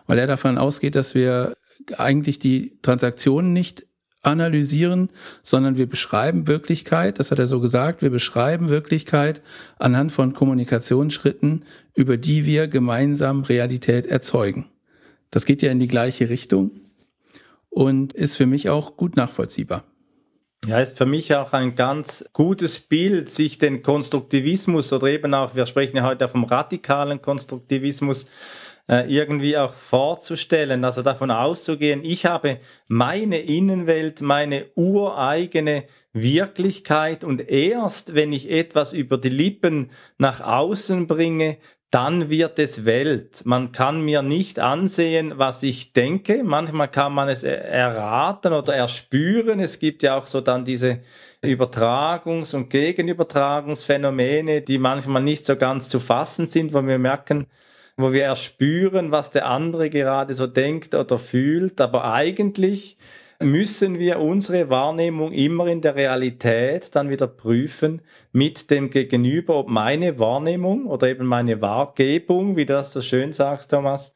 weil 0.08 0.20
er 0.20 0.28
davon 0.28 0.58
ausgeht, 0.58 0.96
dass 0.96 1.16
wir 1.16 1.56
eigentlich 1.98 2.40
die 2.40 2.80
Transaktionen 2.82 3.54
nicht 3.54 3.86
analysieren, 4.26 5.10
sondern 5.44 5.78
wir 5.78 5.88
beschreiben 5.88 6.48
Wirklichkeit, 6.48 7.20
das 7.20 7.32
hat 7.32 7.40
er 7.40 7.48
so 7.48 7.60
gesagt, 7.60 8.02
wir 8.02 8.10
beschreiben 8.10 8.70
Wirklichkeit 8.70 9.42
anhand 9.78 10.12
von 10.12 10.34
Kommunikationsschritten, 10.34 11.64
über 11.94 12.18
die 12.18 12.46
wir 12.46 12.68
gemeinsam 12.68 13.44
Realität 13.44 14.08
erzeugen. 14.08 14.66
Das 15.30 15.46
geht 15.46 15.62
ja 15.62 15.72
in 15.72 15.80
die 15.80 15.88
gleiche 15.88 16.30
Richtung 16.30 16.72
und 17.70 18.14
ist 18.14 18.36
für 18.36 18.46
mich 18.46 18.70
auch 18.70 18.98
gut 18.98 19.16
nachvollziehbar. 19.16 19.84
Ja, 20.68 20.80
ist 20.80 20.98
für 20.98 21.06
mich 21.06 21.36
auch 21.36 21.54
ein 21.54 21.76
ganz 21.76 22.26
gutes 22.34 22.80
Bild, 22.80 23.30
sich 23.30 23.60
den 23.60 23.84
Konstruktivismus 23.84 24.92
oder 24.94 25.08
eben 25.08 25.36
auch, 25.36 25.54
wir 25.56 25.68
sprechen 25.68 25.98
ja 25.98 26.04
heute 26.04 26.28
vom 26.28 26.44
radikalen 26.44 27.22
Konstruktivismus, 27.22 28.26
äh, 28.90 29.08
irgendwie 29.08 29.58
auch 29.58 29.74
vorzustellen, 29.74 30.84
also 30.84 31.04
davon 31.04 31.30
auszugehen, 31.30 32.04
ich 32.04 32.26
habe 32.26 32.60
meine 32.88 33.40
Innenwelt, 33.42 34.22
meine 34.22 34.66
ureigene 34.76 35.84
Wirklichkeit 36.14 37.24
und 37.24 37.48
erst 37.48 38.16
wenn 38.16 38.34
ich 38.34 38.50
etwas 38.50 38.94
über 38.94 39.20
die 39.20 39.30
Lippen 39.30 39.92
nach 40.18 40.42
außen 40.42 41.06
bringe, 41.06 41.58
dann 41.92 42.30
wird 42.30 42.60
es 42.60 42.86
Welt. 42.86 43.44
Man 43.46 43.72
kann 43.72 44.02
mir 44.02 44.22
nicht 44.22 44.60
ansehen, 44.60 45.34
was 45.38 45.64
ich 45.64 45.94
denke. 45.94 46.44
Manchmal 46.44 46.90
kann 46.90 47.14
man 47.14 47.30
es 47.30 47.44
erraten 47.44 48.54
oder 48.54 48.76
erspüren. 48.76 49.60
Es 49.60 49.80
gibt 49.80 50.04
ja 50.04 50.18
auch 50.18 50.28
so 50.28 50.42
dann 50.42 50.66
diese 50.66 51.00
Übertragungs- 51.42 52.56
und 52.56 52.70
Gegenübertragungsphänomene, 52.70 54.62
die 54.62 54.78
manchmal 54.78 55.24
nicht 55.24 55.46
so 55.46 55.56
ganz 55.56 55.88
zu 55.88 56.00
fassen 56.00 56.48
sind, 56.48 56.74
wo 56.74 56.82
wir 56.82 56.98
merken, 56.98 57.48
wo 57.98 58.12
wir 58.12 58.24
erspüren, 58.24 59.12
was 59.12 59.32
der 59.32 59.48
andere 59.48 59.90
gerade 59.90 60.34
so 60.34 60.48
denkt 60.48 60.96
oder 60.96 61.18
fühlt. 61.18 61.80
Aber 61.80 62.12
eigentlich 62.12 62.98
müssen 63.40 64.00
wir 64.00 64.20
unsere 64.20 64.70
Wahrnehmung 64.70 65.32
immer 65.34 65.68
in 65.68 65.82
der 65.82 65.96
Realität 65.96 66.96
dann 66.96 67.10
wieder 67.10 67.28
prüfen 67.28 68.02
mit 68.32 68.72
dem 68.72 68.90
Gegenüber, 68.90 69.56
ob 69.56 69.68
meine 69.68 70.20
Wahrnehmung 70.20 70.86
oder 70.86 71.08
eben 71.08 71.26
meine 71.26 71.62
Wahrgebung, 71.62 72.56
wie 72.56 72.66
du 72.66 72.74
das 72.74 72.94
so 72.94 73.02
schön 73.02 73.34
sagst, 73.34 73.72
Thomas, 73.72 74.16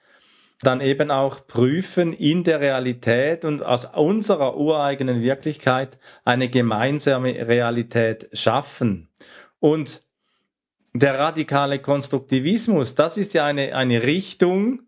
dann 0.61 0.81
eben 0.81 1.09
auch 1.09 1.47
prüfen 1.47 2.13
in 2.13 2.43
der 2.43 2.59
Realität 2.59 3.45
und 3.45 3.63
aus 3.63 3.85
unserer 3.85 4.57
ureigenen 4.57 5.21
Wirklichkeit 5.21 5.97
eine 6.25 6.49
gemeinsame 6.49 7.47
Realität 7.47 8.29
schaffen. 8.33 9.09
Und 9.59 10.03
der 10.93 11.17
radikale 11.17 11.79
Konstruktivismus, 11.79 12.95
das 12.95 13.17
ist 13.17 13.33
ja 13.33 13.45
eine, 13.45 13.75
eine 13.75 14.03
Richtung, 14.03 14.81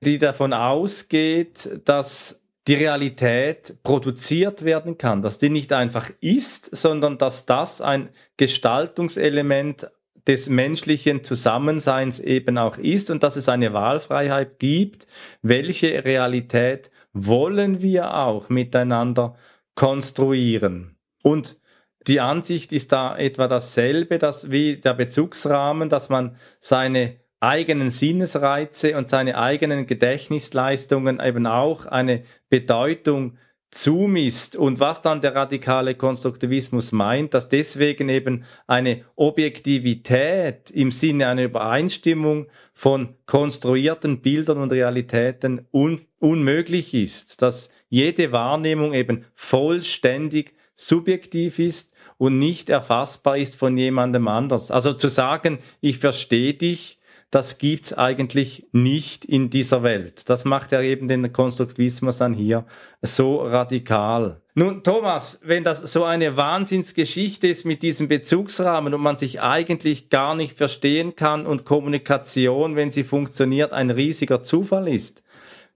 die 0.00 0.18
davon 0.18 0.52
ausgeht, 0.52 1.80
dass 1.84 2.47
die 2.68 2.74
Realität 2.74 3.78
produziert 3.82 4.62
werden 4.62 4.98
kann, 4.98 5.22
dass 5.22 5.38
die 5.38 5.48
nicht 5.48 5.72
einfach 5.72 6.10
ist, 6.20 6.76
sondern 6.76 7.16
dass 7.16 7.46
das 7.46 7.80
ein 7.80 8.10
Gestaltungselement 8.36 9.90
des 10.26 10.50
menschlichen 10.50 11.24
Zusammenseins 11.24 12.20
eben 12.20 12.58
auch 12.58 12.76
ist 12.76 13.08
und 13.08 13.22
dass 13.22 13.36
es 13.36 13.48
eine 13.48 13.72
Wahlfreiheit 13.72 14.58
gibt, 14.58 15.06
welche 15.40 16.04
Realität 16.04 16.90
wollen 17.14 17.80
wir 17.80 18.14
auch 18.14 18.50
miteinander 18.50 19.34
konstruieren. 19.74 20.98
Und 21.22 21.58
die 22.06 22.20
Ansicht 22.20 22.72
ist 22.72 22.92
da 22.92 23.16
etwa 23.16 23.48
dasselbe, 23.48 24.18
dass 24.18 24.50
wie 24.50 24.76
der 24.76 24.92
Bezugsrahmen, 24.92 25.88
dass 25.88 26.10
man 26.10 26.36
seine 26.60 27.16
eigenen 27.40 27.90
Sinnesreize 27.90 28.96
und 28.96 29.08
seine 29.08 29.38
eigenen 29.38 29.86
Gedächtnisleistungen 29.86 31.20
eben 31.20 31.46
auch 31.46 31.86
eine 31.86 32.24
Bedeutung 32.48 33.36
zumisst 33.70 34.56
und 34.56 34.80
was 34.80 35.02
dann 35.02 35.20
der 35.20 35.34
radikale 35.34 35.94
Konstruktivismus 35.94 36.90
meint, 36.92 37.34
dass 37.34 37.50
deswegen 37.50 38.08
eben 38.08 38.44
eine 38.66 39.04
Objektivität 39.14 40.70
im 40.70 40.90
Sinne 40.90 41.28
einer 41.28 41.44
Übereinstimmung 41.44 42.46
von 42.72 43.14
konstruierten 43.26 44.20
Bildern 44.20 44.58
und 44.58 44.72
Realitäten 44.72 45.66
un 45.72 46.00
unmöglich 46.18 46.94
ist, 46.94 47.42
dass 47.42 47.70
jede 47.90 48.32
Wahrnehmung 48.32 48.94
eben 48.94 49.24
vollständig 49.34 50.54
subjektiv 50.74 51.58
ist 51.58 51.92
und 52.16 52.38
nicht 52.38 52.70
erfassbar 52.70 53.36
ist 53.36 53.54
von 53.54 53.76
jemandem 53.76 54.28
anders. 54.28 54.70
Also 54.70 54.94
zu 54.94 55.08
sagen, 55.08 55.58
ich 55.80 55.98
verstehe 55.98 56.54
dich, 56.54 56.97
das 57.30 57.58
gibt's 57.58 57.92
eigentlich 57.92 58.66
nicht 58.72 59.24
in 59.24 59.50
dieser 59.50 59.82
Welt. 59.82 60.30
Das 60.30 60.46
macht 60.46 60.72
ja 60.72 60.80
eben 60.80 61.08
den 61.08 61.30
Konstruktivismus 61.30 62.16
dann 62.16 62.32
hier 62.32 62.64
so 63.02 63.42
radikal. 63.42 64.40
Nun, 64.54 64.82
Thomas, 64.82 65.42
wenn 65.44 65.62
das 65.62 65.80
so 65.92 66.04
eine 66.04 66.36
Wahnsinnsgeschichte 66.38 67.46
ist 67.46 67.66
mit 67.66 67.82
diesem 67.82 68.08
Bezugsrahmen 68.08 68.94
und 68.94 69.02
man 69.02 69.18
sich 69.18 69.42
eigentlich 69.42 70.08
gar 70.08 70.34
nicht 70.34 70.56
verstehen 70.56 71.16
kann 71.16 71.46
und 71.46 71.64
Kommunikation, 71.64 72.76
wenn 72.76 72.90
sie 72.90 73.04
funktioniert, 73.04 73.72
ein 73.72 73.90
riesiger 73.90 74.42
Zufall 74.42 74.88
ist, 74.88 75.22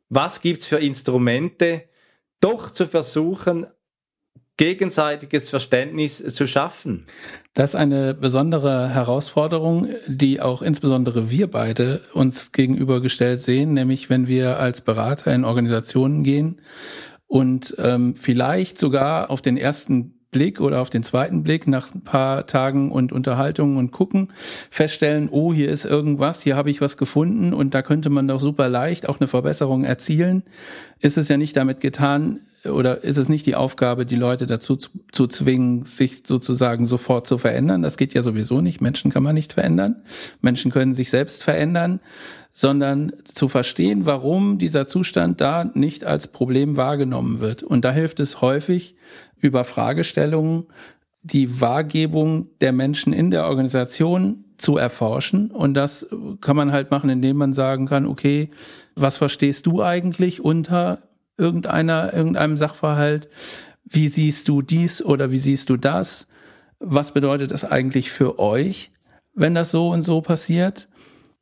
was 0.08 0.40
gibt's 0.40 0.66
für 0.66 0.78
Instrumente, 0.78 1.84
doch 2.40 2.70
zu 2.70 2.86
versuchen, 2.86 3.66
gegenseitiges 4.56 5.50
Verständnis 5.50 6.18
zu 6.34 6.46
schaffen. 6.46 7.06
Das 7.54 7.70
ist 7.70 7.76
eine 7.76 8.14
besondere 8.14 8.88
Herausforderung, 8.88 9.88
die 10.06 10.40
auch 10.40 10.62
insbesondere 10.62 11.30
wir 11.30 11.50
beide 11.50 12.00
uns 12.12 12.52
gegenübergestellt 12.52 13.40
sehen, 13.40 13.74
nämlich 13.74 14.10
wenn 14.10 14.26
wir 14.26 14.58
als 14.58 14.80
Berater 14.80 15.34
in 15.34 15.44
Organisationen 15.44 16.22
gehen 16.22 16.60
und 17.26 17.74
ähm, 17.78 18.14
vielleicht 18.14 18.78
sogar 18.78 19.30
auf 19.30 19.40
den 19.40 19.56
ersten 19.56 20.18
Blick 20.32 20.60
oder 20.60 20.80
auf 20.80 20.90
den 20.90 21.02
zweiten 21.02 21.42
Blick 21.42 21.68
nach 21.68 21.94
ein 21.94 22.02
paar 22.02 22.46
Tagen 22.46 22.90
und 22.90 23.12
Unterhaltungen 23.12 23.76
und 23.76 23.92
gucken, 23.92 24.32
feststellen, 24.70 25.28
oh, 25.30 25.52
hier 25.52 25.70
ist 25.70 25.84
irgendwas, 25.84 26.42
hier 26.42 26.56
habe 26.56 26.70
ich 26.70 26.80
was 26.80 26.96
gefunden 26.96 27.52
und 27.52 27.74
da 27.74 27.82
könnte 27.82 28.10
man 28.10 28.28
doch 28.28 28.40
super 28.40 28.68
leicht 28.68 29.08
auch 29.08 29.20
eine 29.20 29.28
Verbesserung 29.28 29.84
erzielen, 29.84 30.42
ist 31.00 31.18
es 31.18 31.28
ja 31.28 31.36
nicht 31.36 31.56
damit 31.56 31.80
getan, 31.80 32.40
oder 32.64 33.02
ist 33.02 33.18
es 33.18 33.28
nicht 33.28 33.46
die 33.46 33.56
Aufgabe, 33.56 34.06
die 34.06 34.16
Leute 34.16 34.46
dazu 34.46 34.76
zu, 34.76 34.90
zu 35.10 35.26
zwingen, 35.26 35.84
sich 35.84 36.22
sozusagen 36.26 36.86
sofort 36.86 37.26
zu 37.26 37.38
verändern? 37.38 37.82
Das 37.82 37.96
geht 37.96 38.14
ja 38.14 38.22
sowieso 38.22 38.60
nicht. 38.60 38.80
Menschen 38.80 39.10
kann 39.10 39.22
man 39.22 39.34
nicht 39.34 39.52
verändern. 39.52 40.02
Menschen 40.40 40.70
können 40.70 40.94
sich 40.94 41.10
selbst 41.10 41.42
verändern, 41.42 42.00
sondern 42.52 43.12
zu 43.24 43.48
verstehen, 43.48 44.06
warum 44.06 44.58
dieser 44.58 44.86
Zustand 44.86 45.40
da 45.40 45.70
nicht 45.74 46.04
als 46.04 46.28
Problem 46.28 46.76
wahrgenommen 46.76 47.40
wird. 47.40 47.62
Und 47.62 47.84
da 47.84 47.92
hilft 47.92 48.20
es 48.20 48.40
häufig, 48.40 48.94
über 49.40 49.64
Fragestellungen 49.64 50.66
die 51.22 51.60
Wahrgebung 51.60 52.48
der 52.60 52.72
Menschen 52.72 53.12
in 53.12 53.30
der 53.30 53.46
Organisation 53.46 54.44
zu 54.58 54.76
erforschen. 54.76 55.50
Und 55.50 55.74
das 55.74 56.06
kann 56.40 56.56
man 56.56 56.72
halt 56.72 56.90
machen, 56.90 57.10
indem 57.10 57.36
man 57.36 57.52
sagen 57.52 57.86
kann, 57.86 58.06
okay, 58.06 58.50
was 58.94 59.16
verstehst 59.16 59.66
du 59.66 59.82
eigentlich 59.82 60.44
unter 60.44 61.02
irgendeiner, 61.36 62.12
irgendeinem 62.12 62.56
Sachverhalt? 62.56 63.28
Wie 63.84 64.08
siehst 64.08 64.48
du 64.48 64.62
dies 64.62 65.02
oder 65.02 65.30
wie 65.30 65.38
siehst 65.38 65.70
du 65.70 65.76
das? 65.76 66.26
Was 66.78 67.12
bedeutet 67.12 67.50
das 67.50 67.64
eigentlich 67.64 68.10
für 68.10 68.38
euch, 68.38 68.90
wenn 69.34 69.54
das 69.54 69.70
so 69.70 69.90
und 69.90 70.02
so 70.02 70.20
passiert? 70.20 70.88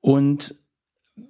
Und 0.00 0.55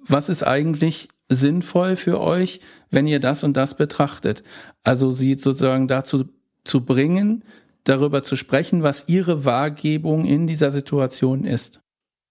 was 0.05 0.29
ist 0.29 0.43
eigentlich 0.43 1.09
sinnvoll 1.29 1.95
für 1.95 2.19
euch, 2.19 2.61
wenn 2.89 3.07
ihr 3.07 3.19
das 3.19 3.43
und 3.43 3.55
das 3.55 3.75
betrachtet? 3.75 4.43
Also 4.83 5.11
sie 5.11 5.35
sozusagen 5.35 5.87
dazu 5.87 6.25
zu 6.63 6.85
bringen, 6.85 7.43
darüber 7.83 8.23
zu 8.23 8.35
sprechen, 8.35 8.83
was 8.83 9.05
ihre 9.07 9.45
Wahrgebung 9.45 10.25
in 10.25 10.47
dieser 10.47 10.71
Situation 10.71 11.43
ist. 11.43 11.81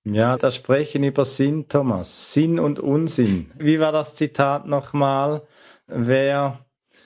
Ja, 0.04 0.38
da 0.38 0.50
sprechen 0.50 1.04
über 1.04 1.24
Sinn, 1.24 1.68
Thomas. 1.68 2.32
Sinn 2.32 2.58
und 2.58 2.78
Unsinn. 2.78 3.50
Wie 3.58 3.80
war 3.80 3.92
das 3.92 4.14
Zitat 4.14 4.66
nochmal? 4.66 5.42
Wer 5.92 6.64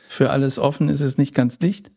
für 0.09 0.31
alles 0.31 0.59
offen 0.59 0.89
ist, 0.89 1.01
ist 1.01 1.19
nicht 1.19 1.35
ganz 1.35 1.59
dicht. 1.59 1.91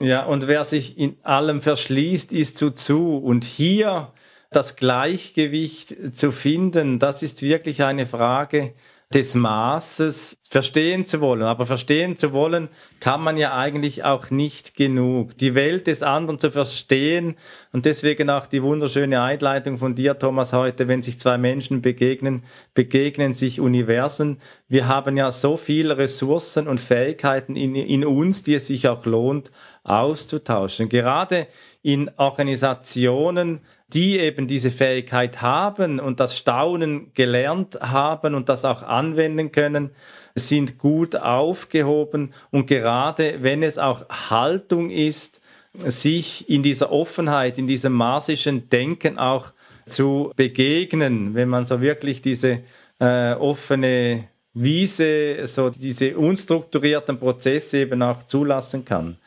Ja, 0.00 0.24
und 0.24 0.46
wer 0.46 0.64
sich 0.64 0.98
in 0.98 1.16
allem 1.22 1.62
verschließt, 1.62 2.32
ist 2.32 2.56
zu 2.56 2.70
zu. 2.70 3.16
Und 3.16 3.44
hier 3.44 4.12
das 4.50 4.76
Gleichgewicht 4.76 6.16
zu 6.16 6.32
finden, 6.32 6.98
das 6.98 7.22
ist 7.22 7.42
wirklich 7.42 7.82
eine 7.82 8.06
Frage, 8.06 8.74
des 9.14 9.36
Maßes 9.36 10.36
verstehen 10.48 11.06
zu 11.06 11.20
wollen. 11.20 11.42
Aber 11.42 11.64
verstehen 11.64 12.16
zu 12.16 12.32
wollen 12.32 12.68
kann 12.98 13.22
man 13.22 13.36
ja 13.36 13.56
eigentlich 13.56 14.02
auch 14.02 14.30
nicht 14.30 14.74
genug. 14.74 15.38
Die 15.38 15.54
Welt 15.54 15.86
des 15.86 16.02
anderen 16.02 16.40
zu 16.40 16.50
verstehen 16.50 17.36
und 17.72 17.84
deswegen 17.84 18.30
auch 18.30 18.46
die 18.46 18.62
wunderschöne 18.62 19.22
Einleitung 19.22 19.76
von 19.76 19.94
dir, 19.94 20.18
Thomas, 20.18 20.52
heute, 20.52 20.88
wenn 20.88 21.02
sich 21.02 21.20
zwei 21.20 21.38
Menschen 21.38 21.82
begegnen, 21.82 22.42
begegnen 22.74 23.32
sich 23.32 23.60
Universen. 23.60 24.38
Wir 24.68 24.88
haben 24.88 25.16
ja 25.16 25.30
so 25.30 25.56
viele 25.56 25.98
Ressourcen 25.98 26.66
und 26.66 26.80
Fähigkeiten 26.80 27.54
in, 27.54 27.76
in 27.76 28.04
uns, 28.04 28.42
die 28.42 28.54
es 28.54 28.66
sich 28.66 28.88
auch 28.88 29.06
lohnt, 29.06 29.52
auszutauschen. 29.84 30.88
Gerade 30.88 31.46
in 31.86 32.10
Organisationen, 32.16 33.60
die 33.92 34.18
eben 34.18 34.48
diese 34.48 34.72
Fähigkeit 34.72 35.40
haben 35.40 36.00
und 36.00 36.18
das 36.18 36.36
Staunen 36.36 37.12
gelernt 37.14 37.78
haben 37.80 38.34
und 38.34 38.48
das 38.48 38.64
auch 38.64 38.82
anwenden 38.82 39.52
können, 39.52 39.90
sind 40.34 40.78
gut 40.78 41.14
aufgehoben. 41.14 42.34
Und 42.50 42.66
gerade 42.66 43.36
wenn 43.44 43.62
es 43.62 43.78
auch 43.78 44.04
Haltung 44.08 44.90
ist, 44.90 45.40
sich 45.78 46.50
in 46.50 46.64
dieser 46.64 46.90
Offenheit, 46.90 47.56
in 47.56 47.68
diesem 47.68 47.92
marsischen 47.92 48.68
Denken 48.68 49.16
auch 49.16 49.52
zu 49.86 50.32
begegnen, 50.34 51.36
wenn 51.36 51.48
man 51.48 51.64
so 51.64 51.80
wirklich 51.80 52.20
diese 52.20 52.62
äh, 52.98 53.34
offene 53.34 54.24
Wiese, 54.54 55.46
so 55.46 55.70
diese 55.70 56.18
unstrukturierten 56.18 57.20
Prozesse 57.20 57.78
eben 57.78 58.02
auch 58.02 58.24
zulassen 58.24 58.84
kann. 58.84 59.18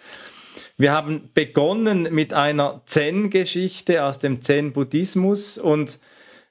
Wir 0.79 0.93
haben 0.93 1.29
begonnen 1.33 2.03
mit 2.03 2.33
einer 2.33 2.83
Zen-Geschichte 2.85 4.05
aus 4.05 4.17
dem 4.17 4.39
Zen-Buddhismus 4.39 5.57
und 5.57 5.99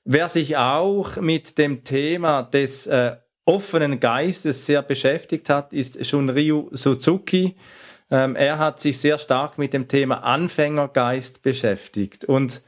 wer 0.04 0.28
sich 0.28 0.58
auch 0.58 1.16
mit 1.16 1.56
dem 1.56 1.82
Thema 1.82 2.42
des 2.42 2.86
äh, 2.88 3.16
offenen 3.46 4.00
Geistes 4.00 4.66
sehr 4.66 4.82
beschäftigt 4.82 5.48
hat, 5.48 5.72
ist 5.72 6.04
Shunryu 6.04 6.68
Suzuki. 6.72 7.56
Ähm, 8.10 8.36
er 8.36 8.58
hat 8.58 8.80
sich 8.80 8.98
sehr 8.98 9.16
stark 9.16 9.56
mit 9.56 9.72
dem 9.72 9.88
Thema 9.88 10.16
Anfängergeist 10.16 11.42
beschäftigt 11.42 12.26
und 12.26 12.60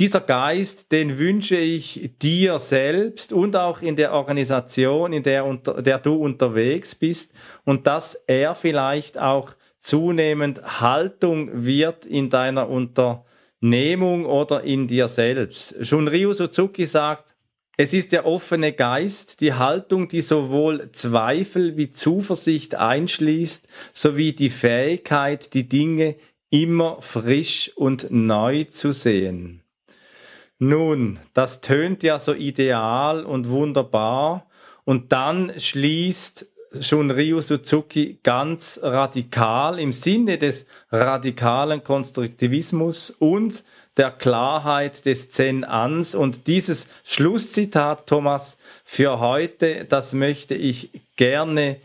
dieser 0.00 0.20
Geist, 0.20 0.90
den 0.90 1.20
wünsche 1.20 1.56
ich 1.56 2.10
dir 2.20 2.58
selbst 2.58 3.32
und 3.32 3.54
auch 3.54 3.82
in 3.82 3.94
der 3.94 4.12
Organisation, 4.12 5.12
in 5.12 5.22
der, 5.22 5.44
unter, 5.44 5.80
der 5.80 6.00
du 6.00 6.16
unterwegs 6.16 6.96
bist 6.96 7.32
und 7.64 7.86
dass 7.86 8.16
er 8.26 8.56
vielleicht 8.56 9.20
auch 9.20 9.54
zunehmend 9.84 10.80
Haltung 10.80 11.66
wird 11.66 12.06
in 12.06 12.30
deiner 12.30 12.70
Unternehmung 12.70 14.24
oder 14.24 14.64
in 14.64 14.86
dir 14.86 15.08
selbst. 15.08 15.76
Shunryu 15.84 16.32
Suzuki 16.32 16.86
sagt, 16.86 17.36
es 17.76 17.92
ist 17.92 18.12
der 18.12 18.24
offene 18.24 18.72
Geist, 18.72 19.42
die 19.42 19.52
Haltung, 19.52 20.08
die 20.08 20.22
sowohl 20.22 20.90
Zweifel 20.92 21.76
wie 21.76 21.90
Zuversicht 21.90 22.76
einschließt, 22.76 23.68
sowie 23.92 24.32
die 24.32 24.48
Fähigkeit, 24.48 25.52
die 25.52 25.68
Dinge 25.68 26.16
immer 26.48 27.02
frisch 27.02 27.70
und 27.76 28.10
neu 28.10 28.64
zu 28.64 28.92
sehen. 28.92 29.64
Nun, 30.58 31.18
das 31.34 31.60
tönt 31.60 32.02
ja 32.02 32.18
so 32.18 32.32
ideal 32.32 33.24
und 33.24 33.50
wunderbar, 33.50 34.48
und 34.84 35.12
dann 35.12 35.52
schließt 35.58 36.53
schon 36.80 37.10
Ryu 37.10 37.40
Suzuki 37.40 38.18
ganz 38.22 38.80
radikal 38.82 39.78
im 39.78 39.92
Sinne 39.92 40.38
des 40.38 40.66
radikalen 40.90 41.82
Konstruktivismus 41.84 43.10
und 43.10 43.64
der 43.96 44.10
Klarheit 44.10 45.06
des 45.06 45.30
Zen-Ans. 45.30 46.14
Und 46.14 46.46
dieses 46.46 46.88
Schlusszitat, 47.04 48.06
Thomas, 48.06 48.58
für 48.84 49.20
heute, 49.20 49.84
das 49.84 50.12
möchte 50.12 50.54
ich 50.54 50.90
gerne 51.16 51.76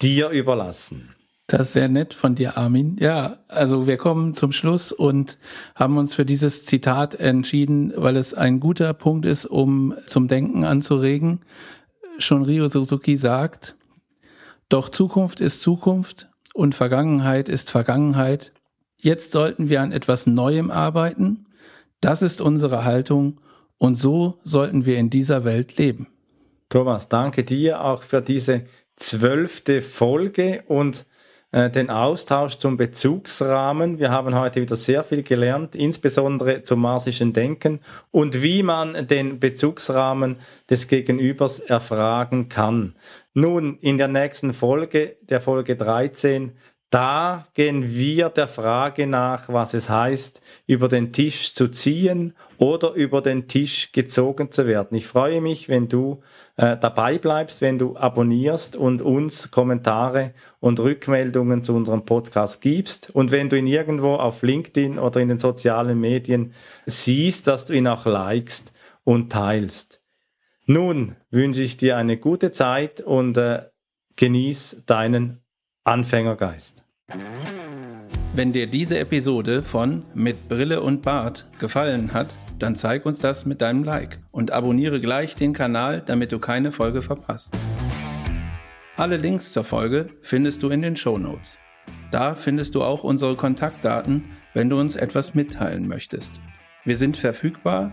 dir 0.00 0.30
überlassen. 0.30 1.14
Das 1.50 1.68
ist 1.68 1.72
sehr 1.72 1.88
nett 1.88 2.12
von 2.12 2.34
dir, 2.34 2.58
Armin. 2.58 2.98
Ja, 3.00 3.38
also 3.48 3.86
wir 3.86 3.96
kommen 3.96 4.34
zum 4.34 4.52
Schluss 4.52 4.92
und 4.92 5.38
haben 5.74 5.96
uns 5.96 6.14
für 6.14 6.26
dieses 6.26 6.64
Zitat 6.64 7.14
entschieden, 7.14 7.94
weil 7.96 8.18
es 8.18 8.34
ein 8.34 8.60
guter 8.60 8.92
Punkt 8.92 9.24
ist, 9.24 9.46
um 9.46 9.94
zum 10.06 10.28
Denken 10.28 10.64
anzuregen. 10.64 11.40
Schon 12.18 12.44
Ryo 12.44 12.68
Suzuki 12.68 13.16
sagt, 13.16 13.77
doch 14.68 14.88
Zukunft 14.88 15.40
ist 15.40 15.62
Zukunft 15.62 16.28
und 16.54 16.74
Vergangenheit 16.74 17.48
ist 17.48 17.70
Vergangenheit. 17.70 18.52
Jetzt 19.00 19.32
sollten 19.32 19.68
wir 19.68 19.80
an 19.80 19.92
etwas 19.92 20.26
Neuem 20.26 20.70
arbeiten. 20.70 21.46
Das 22.00 22.22
ist 22.22 22.40
unsere 22.40 22.84
Haltung 22.84 23.40
und 23.78 23.94
so 23.94 24.38
sollten 24.42 24.84
wir 24.84 24.98
in 24.98 25.10
dieser 25.10 25.44
Welt 25.44 25.76
leben. 25.78 26.08
Thomas, 26.68 27.08
danke 27.08 27.44
dir 27.44 27.82
auch 27.82 28.02
für 28.02 28.20
diese 28.20 28.64
zwölfte 28.96 29.80
Folge 29.80 30.64
und 30.66 31.06
äh, 31.50 31.70
den 31.70 31.88
Austausch 31.88 32.58
zum 32.58 32.76
Bezugsrahmen. 32.76 33.98
Wir 33.98 34.10
haben 34.10 34.34
heute 34.34 34.60
wieder 34.60 34.76
sehr 34.76 35.02
viel 35.02 35.22
gelernt, 35.22 35.74
insbesondere 35.74 36.62
zum 36.62 36.80
marsischen 36.80 37.32
Denken 37.32 37.80
und 38.10 38.42
wie 38.42 38.62
man 38.62 39.06
den 39.06 39.40
Bezugsrahmen 39.40 40.36
des 40.68 40.88
Gegenübers 40.88 41.58
erfragen 41.58 42.50
kann. 42.50 42.94
Nun, 43.40 43.78
in 43.82 43.98
der 43.98 44.08
nächsten 44.08 44.52
Folge, 44.52 45.16
der 45.22 45.40
Folge 45.40 45.76
13, 45.76 46.54
da 46.90 47.46
gehen 47.54 47.88
wir 47.88 48.30
der 48.30 48.48
Frage 48.48 49.06
nach, 49.06 49.48
was 49.48 49.74
es 49.74 49.88
heißt, 49.88 50.40
über 50.66 50.88
den 50.88 51.12
Tisch 51.12 51.54
zu 51.54 51.68
ziehen 51.68 52.34
oder 52.56 52.94
über 52.94 53.22
den 53.22 53.46
Tisch 53.46 53.92
gezogen 53.92 54.50
zu 54.50 54.66
werden. 54.66 54.96
Ich 54.96 55.06
freue 55.06 55.40
mich, 55.40 55.68
wenn 55.68 55.88
du 55.88 56.20
äh, 56.56 56.76
dabei 56.76 57.18
bleibst, 57.18 57.60
wenn 57.60 57.78
du 57.78 57.96
abonnierst 57.96 58.74
und 58.74 59.02
uns 59.02 59.52
Kommentare 59.52 60.34
und 60.58 60.80
Rückmeldungen 60.80 61.62
zu 61.62 61.76
unserem 61.76 62.04
Podcast 62.04 62.60
gibst. 62.60 63.10
Und 63.14 63.30
wenn 63.30 63.48
du 63.50 63.56
ihn 63.56 63.68
irgendwo 63.68 64.14
auf 64.16 64.42
LinkedIn 64.42 64.98
oder 64.98 65.20
in 65.20 65.28
den 65.28 65.38
sozialen 65.38 66.00
Medien 66.00 66.54
siehst, 66.86 67.46
dass 67.46 67.66
du 67.66 67.72
ihn 67.72 67.86
auch 67.86 68.04
likest 68.04 68.72
und 69.04 69.30
teilst. 69.30 69.97
Nun 70.70 71.16
wünsche 71.30 71.62
ich 71.62 71.78
dir 71.78 71.96
eine 71.96 72.18
gute 72.18 72.52
Zeit 72.52 73.00
und 73.00 73.38
äh, 73.38 73.62
genieß 74.16 74.82
deinen 74.84 75.40
Anfängergeist. 75.84 76.84
Wenn 78.34 78.52
dir 78.52 78.66
diese 78.66 78.98
Episode 78.98 79.62
von 79.62 80.04
Mit 80.12 80.46
Brille 80.46 80.82
und 80.82 81.00
Bart 81.00 81.46
gefallen 81.58 82.12
hat, 82.12 82.28
dann 82.58 82.76
zeig 82.76 83.06
uns 83.06 83.18
das 83.18 83.46
mit 83.46 83.62
deinem 83.62 83.82
Like 83.82 84.18
und 84.30 84.50
abonniere 84.50 85.00
gleich 85.00 85.36
den 85.36 85.54
Kanal, 85.54 86.02
damit 86.04 86.32
du 86.32 86.38
keine 86.38 86.70
Folge 86.70 87.00
verpasst. 87.00 87.50
Alle 88.98 89.16
Links 89.16 89.52
zur 89.52 89.64
Folge 89.64 90.10
findest 90.20 90.62
du 90.62 90.68
in 90.68 90.82
den 90.82 90.96
Show 90.96 91.16
Notes. 91.16 91.56
Da 92.10 92.34
findest 92.34 92.74
du 92.74 92.82
auch 92.82 93.04
unsere 93.04 93.36
Kontaktdaten, 93.36 94.36
wenn 94.52 94.68
du 94.68 94.78
uns 94.78 94.96
etwas 94.96 95.34
mitteilen 95.34 95.88
möchtest. 95.88 96.42
Wir 96.84 96.98
sind 96.98 97.16
verfügbar 97.16 97.92